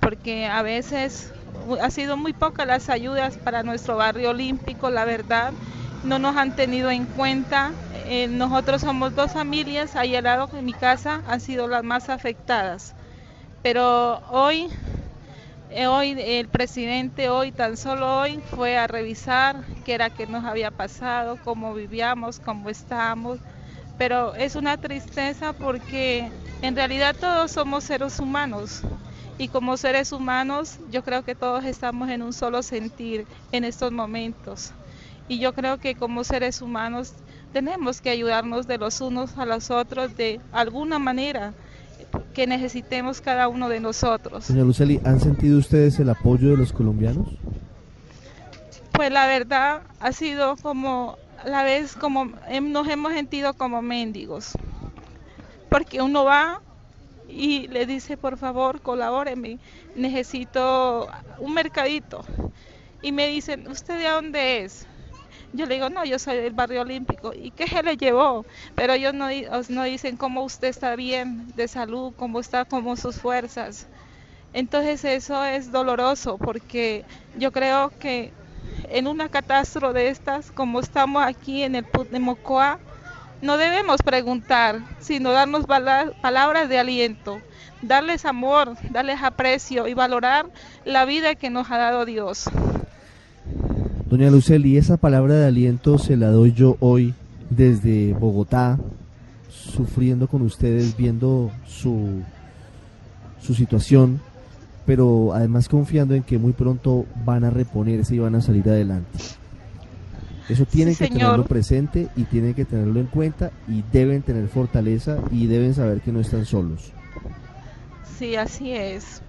porque 0.00 0.46
a 0.46 0.62
veces 0.62 1.32
ha 1.80 1.90
sido 1.90 2.16
muy 2.16 2.32
pocas 2.32 2.66
las 2.66 2.88
ayudas 2.88 3.38
para 3.38 3.62
nuestro 3.62 3.96
barrio 3.96 4.30
olímpico, 4.30 4.90
la 4.90 5.04
verdad, 5.04 5.54
no 6.02 6.18
nos 6.18 6.36
han 6.36 6.54
tenido 6.54 6.90
en 6.90 7.06
cuenta. 7.06 7.74
Eh, 8.12 8.26
nosotros 8.26 8.80
somos 8.80 9.14
dos 9.14 9.30
familias, 9.30 9.94
ahí 9.94 10.16
al 10.16 10.24
lado 10.24 10.48
de 10.48 10.62
mi 10.62 10.72
casa 10.72 11.22
han 11.28 11.40
sido 11.40 11.68
las 11.68 11.84
más 11.84 12.08
afectadas. 12.08 12.92
Pero 13.62 14.20
hoy, 14.30 14.66
eh, 15.70 15.86
hoy 15.86 16.16
el 16.18 16.48
presidente, 16.48 17.28
hoy, 17.28 17.52
tan 17.52 17.76
solo 17.76 18.18
hoy, 18.18 18.40
fue 18.40 18.76
a 18.76 18.88
revisar 18.88 19.64
qué 19.84 19.94
era 19.94 20.10
que 20.10 20.26
nos 20.26 20.44
había 20.44 20.72
pasado, 20.72 21.38
cómo 21.44 21.72
vivíamos, 21.72 22.40
cómo 22.40 22.68
estábamos. 22.68 23.38
Pero 23.96 24.34
es 24.34 24.56
una 24.56 24.76
tristeza 24.76 25.52
porque 25.52 26.32
en 26.62 26.74
realidad 26.74 27.14
todos 27.16 27.52
somos 27.52 27.84
seres 27.84 28.18
humanos 28.18 28.82
y 29.38 29.46
como 29.46 29.76
seres 29.76 30.10
humanos 30.10 30.78
yo 30.90 31.04
creo 31.04 31.22
que 31.22 31.36
todos 31.36 31.64
estamos 31.64 32.08
en 32.08 32.22
un 32.22 32.32
solo 32.32 32.64
sentir 32.64 33.28
en 33.52 33.62
estos 33.62 33.92
momentos. 33.92 34.72
Y 35.28 35.38
yo 35.38 35.52
creo 35.52 35.78
que 35.78 35.94
como 35.94 36.24
seres 36.24 36.60
humanos 36.60 37.14
tenemos 37.52 38.00
que 38.00 38.10
ayudarnos 38.10 38.66
de 38.66 38.78
los 38.78 39.00
unos 39.00 39.36
a 39.38 39.44
los 39.44 39.70
otros 39.70 40.16
de 40.16 40.40
alguna 40.52 40.98
manera 40.98 41.52
que 42.34 42.46
necesitemos 42.46 43.20
cada 43.20 43.48
uno 43.48 43.68
de 43.68 43.80
nosotros. 43.80 44.44
Señor 44.44 44.66
Luceli, 44.66 45.00
¿han 45.04 45.20
sentido 45.20 45.58
ustedes 45.58 45.98
el 46.00 46.10
apoyo 46.10 46.50
de 46.50 46.56
los 46.56 46.72
colombianos? 46.72 47.28
Pues 48.92 49.10
la 49.12 49.26
verdad 49.26 49.82
ha 50.00 50.12
sido 50.12 50.56
como 50.56 51.16
la 51.44 51.62
vez 51.62 51.96
como 51.96 52.32
nos 52.62 52.88
hemos 52.88 53.12
sentido 53.12 53.54
como 53.54 53.82
mendigos. 53.82 54.52
Porque 55.68 56.02
uno 56.02 56.24
va 56.24 56.60
y 57.28 57.68
le 57.68 57.86
dice, 57.86 58.16
por 58.16 58.36
favor, 58.36 58.80
colabóreme, 58.80 59.58
necesito 59.94 61.08
un 61.38 61.54
mercadito. 61.54 62.24
Y 63.02 63.12
me 63.12 63.28
dicen, 63.28 63.68
¿usted 63.68 63.98
de 63.98 64.08
dónde 64.08 64.64
es? 64.64 64.86
Yo 65.52 65.66
le 65.66 65.74
digo, 65.74 65.90
no, 65.90 66.04
yo 66.04 66.18
soy 66.18 66.36
del 66.36 66.52
barrio 66.52 66.82
olímpico. 66.82 67.32
¿Y 67.34 67.50
qué 67.50 67.66
se 67.66 67.82
le 67.82 67.96
llevó? 67.96 68.44
Pero 68.74 68.92
ellos 68.92 69.14
no, 69.14 69.84
dicen 69.84 70.16
cómo 70.16 70.44
usted 70.44 70.68
está 70.68 70.94
bien 70.96 71.52
de 71.56 71.66
salud, 71.66 72.12
cómo 72.16 72.40
está, 72.40 72.64
cómo 72.64 72.96
sus 72.96 73.16
fuerzas. 73.16 73.88
Entonces 74.52 75.04
eso 75.04 75.44
es 75.44 75.70
doloroso 75.72 76.38
porque 76.38 77.04
yo 77.36 77.52
creo 77.52 77.92
que 77.98 78.32
en 78.90 79.06
una 79.06 79.28
catástrofe 79.28 79.98
de 79.98 80.08
estas, 80.08 80.50
como 80.50 80.80
estamos 80.80 81.22
aquí 81.24 81.62
en 81.62 81.76
el 81.76 81.86
de 82.10 82.20
Mocoa, 82.20 82.78
no 83.42 83.56
debemos 83.56 84.02
preguntar, 84.02 84.80
sino 84.98 85.32
darnos 85.32 85.66
palabras 85.66 86.68
de 86.68 86.78
aliento, 86.78 87.40
darles 87.80 88.24
amor, 88.24 88.76
darles 88.90 89.22
aprecio 89.22 89.86
y 89.88 89.94
valorar 89.94 90.46
la 90.84 91.04
vida 91.04 91.34
que 91.34 91.48
nos 91.48 91.70
ha 91.70 91.78
dado 91.78 92.04
Dios. 92.04 92.50
Doña 94.10 94.28
Luceli, 94.30 94.76
esa 94.76 94.96
palabra 94.96 95.34
de 95.34 95.46
aliento 95.46 95.96
se 95.98 96.16
la 96.16 96.30
doy 96.30 96.52
yo 96.52 96.76
hoy 96.80 97.14
desde 97.48 98.12
Bogotá, 98.14 98.78
sufriendo 99.48 100.26
con 100.26 100.42
ustedes, 100.42 100.96
viendo 100.96 101.50
su, 101.66 102.20
su 103.40 103.54
situación, 103.54 104.20
pero 104.84 105.32
además 105.32 105.68
confiando 105.68 106.14
en 106.14 106.24
que 106.24 106.38
muy 106.38 106.52
pronto 106.52 107.06
van 107.24 107.44
a 107.44 107.50
reponerse 107.50 108.16
y 108.16 108.18
van 108.18 108.34
a 108.34 108.40
salir 108.40 108.68
adelante. 108.68 109.18
Eso 110.48 110.64
tienen 110.66 110.94
Sí, 110.94 111.04
que 111.04 111.08
señor. 111.12 111.20
tenerlo 111.20 111.44
presente 111.44 112.08
y 112.16 112.24
tienen 112.24 112.54
que 112.54 112.64
tenerlo 112.64 112.98
en 112.98 113.06
cuenta 113.06 113.52
y 113.68 113.84
deben 113.92 114.22
tener 114.22 114.48
fortaleza 114.48 115.18
y 115.30 115.46
deben 115.46 115.72
saber 115.74 116.00
que 116.00 116.10
no 116.10 116.18
están 116.18 116.44
solos. 116.46 116.90
Sí, 118.18 118.34
así 118.34 118.72
es. 118.72 119.22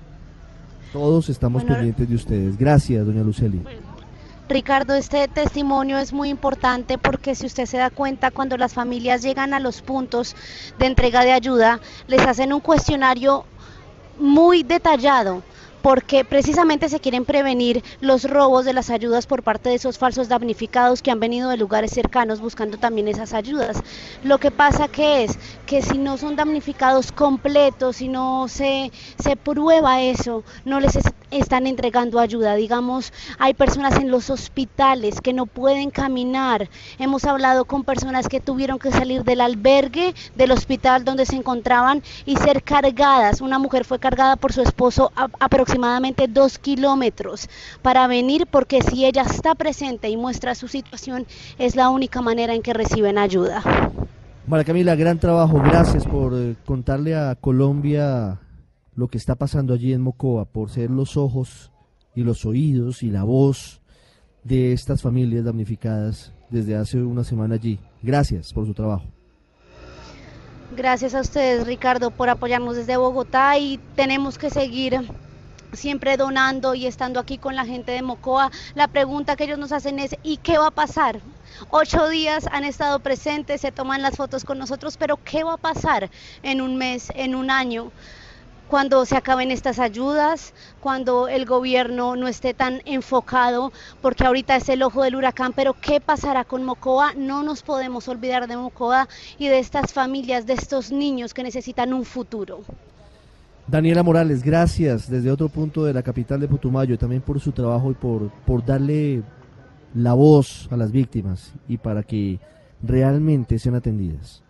Todos 0.91 1.29
estamos 1.29 1.61
Bueno, 1.61 1.75
pendientes 1.75 2.09
de 2.09 2.15
ustedes. 2.15 2.57
Gracias, 2.57 3.05
doña 3.05 3.21
Luceli. 3.21 3.61
Ricardo, 4.51 4.93
este 4.95 5.27
testimonio 5.27 5.97
es 5.97 6.13
muy 6.13 6.29
importante 6.29 6.97
porque 6.97 7.35
si 7.35 7.45
usted 7.45 7.65
se 7.65 7.77
da 7.77 7.89
cuenta, 7.89 8.31
cuando 8.31 8.57
las 8.57 8.73
familias 8.73 9.21
llegan 9.21 9.53
a 9.53 9.59
los 9.59 9.81
puntos 9.81 10.35
de 10.77 10.87
entrega 10.87 11.23
de 11.23 11.31
ayuda, 11.31 11.79
les 12.07 12.21
hacen 12.25 12.51
un 12.53 12.59
cuestionario 12.61 13.47
muy 14.17 14.63
detallado 14.63 15.45
porque 15.81 16.25
precisamente 16.25 16.89
se 16.89 16.99
quieren 16.99 17.25
prevenir 17.25 17.83
los 18.01 18.25
robos 18.25 18.65
de 18.65 18.73
las 18.73 18.89
ayudas 18.91 19.27
por 19.27 19.43
parte 19.43 19.69
de 19.69 19.75
esos 19.75 19.97
falsos 19.97 20.27
damnificados 20.27 21.01
que 21.01 21.11
han 21.11 21.19
venido 21.19 21.49
de 21.49 21.57
lugares 21.57 21.91
cercanos 21.91 22.41
buscando 22.41 22.77
también 22.77 23.07
esas 23.07 23.33
ayudas. 23.33 23.81
Lo 24.21 24.39
que 24.39 24.51
pasa 24.51 24.87
que 24.89 25.23
es 25.23 25.39
que 25.65 25.81
si 25.81 25.97
no 25.97 26.17
son 26.17 26.35
damnificados 26.35 27.11
completos, 27.11 27.97
si 27.97 28.07
no 28.09 28.47
se, 28.47 28.91
se 29.21 29.37
prueba 29.37 30.01
eso, 30.01 30.45
no 30.65 30.79
les 30.79 30.95
es- 30.95 31.05
están 31.31 31.65
entregando 31.67 32.19
ayuda. 32.19 32.55
Digamos, 32.55 33.11
hay 33.39 33.53
personas 33.53 33.95
en 33.97 34.11
los 34.11 34.29
hospitales 34.29 35.19
que 35.21 35.33
no 35.33 35.45
pueden 35.45 35.89
caminar. 35.89 36.69
Hemos 36.99 37.25
hablado 37.25 37.65
con 37.65 37.83
personas 37.83 38.27
que 38.27 38.39
tuvieron 38.39 38.77
que 38.79 38.91
salir 38.91 39.23
del 39.23 39.41
albergue 39.41 40.13
del 40.35 40.51
hospital 40.51 41.03
donde 41.03 41.25
se 41.25 41.35
encontraban 41.35 42.03
y 42.25 42.35
ser 42.37 42.63
cargadas. 42.63 43.41
Una 43.41 43.59
mujer 43.59 43.85
fue 43.85 43.99
cargada 43.99 44.35
por 44.35 44.53
su 44.53 44.61
esposo 44.61 45.11
a- 45.15 45.27
aproximadamente 45.39 46.27
dos 46.27 46.59
kilómetros 46.59 47.49
para 47.81 48.07
venir 48.07 48.47
porque 48.47 48.81
si 48.81 49.05
ella 49.05 49.23
está 49.23 49.55
presente 49.55 50.09
y 50.09 50.17
muestra 50.17 50.53
su 50.55 50.67
situación 50.67 51.25
es 51.57 51.75
la 51.75 51.89
única 51.89 52.21
manera 52.21 52.53
en 52.53 52.61
que 52.61 52.73
reciben 52.73 53.17
ayuda. 53.17 53.63
María 54.47 54.65
Camila, 54.65 54.95
gran 54.95 55.17
trabajo. 55.19 55.61
Gracias 55.63 56.05
por 56.05 56.33
eh, 56.35 56.55
contarle 56.65 57.15
a 57.15 57.35
Colombia 57.39 58.37
lo 59.01 59.07
que 59.07 59.17
está 59.17 59.33
pasando 59.33 59.73
allí 59.73 59.93
en 59.93 60.01
Mocoa, 60.01 60.45
por 60.45 60.69
ser 60.69 60.91
los 60.91 61.17
ojos 61.17 61.71
y 62.13 62.21
los 62.21 62.45
oídos 62.45 63.01
y 63.01 63.09
la 63.09 63.23
voz 63.23 63.81
de 64.43 64.73
estas 64.73 65.01
familias 65.01 65.43
damnificadas 65.43 66.33
desde 66.51 66.75
hace 66.75 67.01
una 67.01 67.23
semana 67.23 67.55
allí. 67.55 67.79
Gracias 68.03 68.53
por 68.53 68.67
su 68.67 68.75
trabajo. 68.75 69.05
Gracias 70.77 71.15
a 71.15 71.21
ustedes, 71.21 71.65
Ricardo, 71.65 72.11
por 72.11 72.29
apoyarnos 72.29 72.75
desde 72.75 72.95
Bogotá 72.95 73.57
y 73.57 73.79
tenemos 73.95 74.37
que 74.37 74.51
seguir 74.51 74.99
siempre 75.73 76.15
donando 76.15 76.75
y 76.75 76.85
estando 76.85 77.19
aquí 77.19 77.39
con 77.39 77.55
la 77.55 77.65
gente 77.65 77.93
de 77.93 78.03
Mocoa. 78.03 78.51
La 78.75 78.87
pregunta 78.87 79.35
que 79.35 79.45
ellos 79.45 79.57
nos 79.57 79.71
hacen 79.71 79.97
es, 79.97 80.15
¿y 80.21 80.37
qué 80.37 80.59
va 80.59 80.67
a 80.67 80.71
pasar? 80.71 81.21
Ocho 81.71 82.07
días 82.07 82.45
han 82.51 82.65
estado 82.65 82.99
presentes, 82.99 83.61
se 83.61 83.71
toman 83.71 84.03
las 84.03 84.15
fotos 84.15 84.45
con 84.45 84.59
nosotros, 84.59 84.97
pero 84.97 85.17
¿qué 85.17 85.43
va 85.43 85.53
a 85.53 85.57
pasar 85.57 86.11
en 86.43 86.61
un 86.61 86.77
mes, 86.77 87.11
en 87.15 87.33
un 87.33 87.49
año? 87.49 87.91
Cuando 88.71 89.05
se 89.05 89.17
acaben 89.17 89.51
estas 89.51 89.79
ayudas, 89.79 90.53
cuando 90.79 91.27
el 91.27 91.45
gobierno 91.45 92.15
no 92.15 92.29
esté 92.29 92.53
tan 92.53 92.81
enfocado, 92.85 93.73
porque 94.01 94.23
ahorita 94.23 94.55
es 94.55 94.69
el 94.69 94.81
ojo 94.81 95.03
del 95.03 95.17
huracán, 95.17 95.51
pero 95.53 95.73
¿qué 95.73 95.99
pasará 95.99 96.45
con 96.45 96.63
Mocoa? 96.63 97.13
No 97.13 97.43
nos 97.43 97.63
podemos 97.63 98.07
olvidar 98.07 98.47
de 98.47 98.55
Mocoa 98.55 99.09
y 99.37 99.49
de 99.49 99.59
estas 99.59 99.91
familias, 99.91 100.45
de 100.45 100.53
estos 100.53 100.89
niños 100.89 101.33
que 101.33 101.43
necesitan 101.43 101.91
un 101.91 102.05
futuro. 102.05 102.61
Daniela 103.67 104.03
Morales, 104.03 104.41
gracias 104.41 105.09
desde 105.09 105.29
otro 105.29 105.49
punto 105.49 105.83
de 105.83 105.93
la 105.93 106.01
capital 106.01 106.39
de 106.39 106.47
Putumayo, 106.47 106.97
también 106.97 107.21
por 107.21 107.41
su 107.41 107.51
trabajo 107.51 107.91
y 107.91 107.95
por, 107.95 108.29
por 108.45 108.65
darle 108.65 109.21
la 109.93 110.13
voz 110.13 110.69
a 110.71 110.77
las 110.77 110.93
víctimas 110.93 111.51
y 111.67 111.75
para 111.77 112.03
que 112.03 112.39
realmente 112.81 113.59
sean 113.59 113.75
atendidas. 113.75 114.41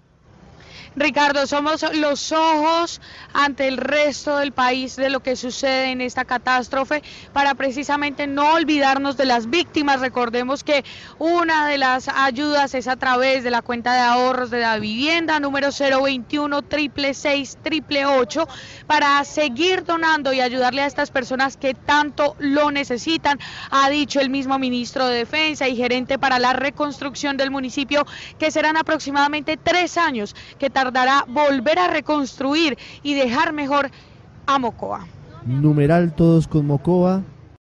Ricardo, 0.95 1.47
somos 1.47 1.85
los 1.95 2.31
ojos 2.31 3.01
ante 3.33 3.67
el 3.67 3.77
resto 3.77 4.37
del 4.37 4.51
país 4.51 4.95
de 4.95 5.09
lo 5.09 5.21
que 5.21 5.35
sucede 5.35 5.91
en 5.91 6.01
esta 6.01 6.25
catástrofe 6.25 7.01
para 7.33 7.55
precisamente 7.55 8.27
no 8.27 8.53
olvidarnos 8.53 9.17
de 9.17 9.25
las 9.25 9.49
víctimas. 9.49 10.01
Recordemos 10.01 10.63
que 10.63 10.83
una 11.19 11.67
de 11.67 11.77
las 11.77 12.07
ayudas 12.07 12.73
es 12.73 12.87
a 12.87 12.95
través 12.95 13.43
de 13.43 13.51
la 13.51 13.61
cuenta 13.61 13.93
de 13.93 14.01
ahorros 14.01 14.49
de 14.49 14.59
la 14.59 14.77
vivienda 14.77 15.39
número 15.39 15.69
021 15.71 16.61
triple 16.63 17.13
triple 17.63 18.05
para 18.87 19.23
seguir 19.23 19.83
donando 19.83 20.33
y 20.33 20.41
ayudarle 20.41 20.81
a 20.81 20.85
estas 20.85 21.11
personas 21.11 21.57
que 21.57 21.73
tanto 21.73 22.35
lo 22.39 22.71
necesitan, 22.71 23.39
ha 23.69 23.89
dicho 23.89 24.19
el 24.19 24.29
mismo 24.29 24.59
ministro 24.59 25.07
de 25.07 25.17
Defensa 25.17 25.67
y 25.67 25.75
gerente 25.75 26.19
para 26.19 26.39
la 26.39 26.53
reconstrucción 26.53 27.37
del 27.37 27.51
municipio, 27.51 28.05
que 28.39 28.51
serán 28.51 28.77
aproximadamente 28.77 29.57
tres 29.57 29.97
años 29.97 30.35
que 30.61 30.69
tardará 30.69 31.25
volver 31.27 31.79
a 31.79 31.87
reconstruir 31.87 32.77
y 33.01 33.15
dejar 33.15 33.51
mejor 33.51 33.89
a 34.45 34.59
Mocoa. 34.59 35.07
Numeral 35.43 36.13
todos 36.13 36.47
con 36.47 36.67
Mocoa, 36.67 37.23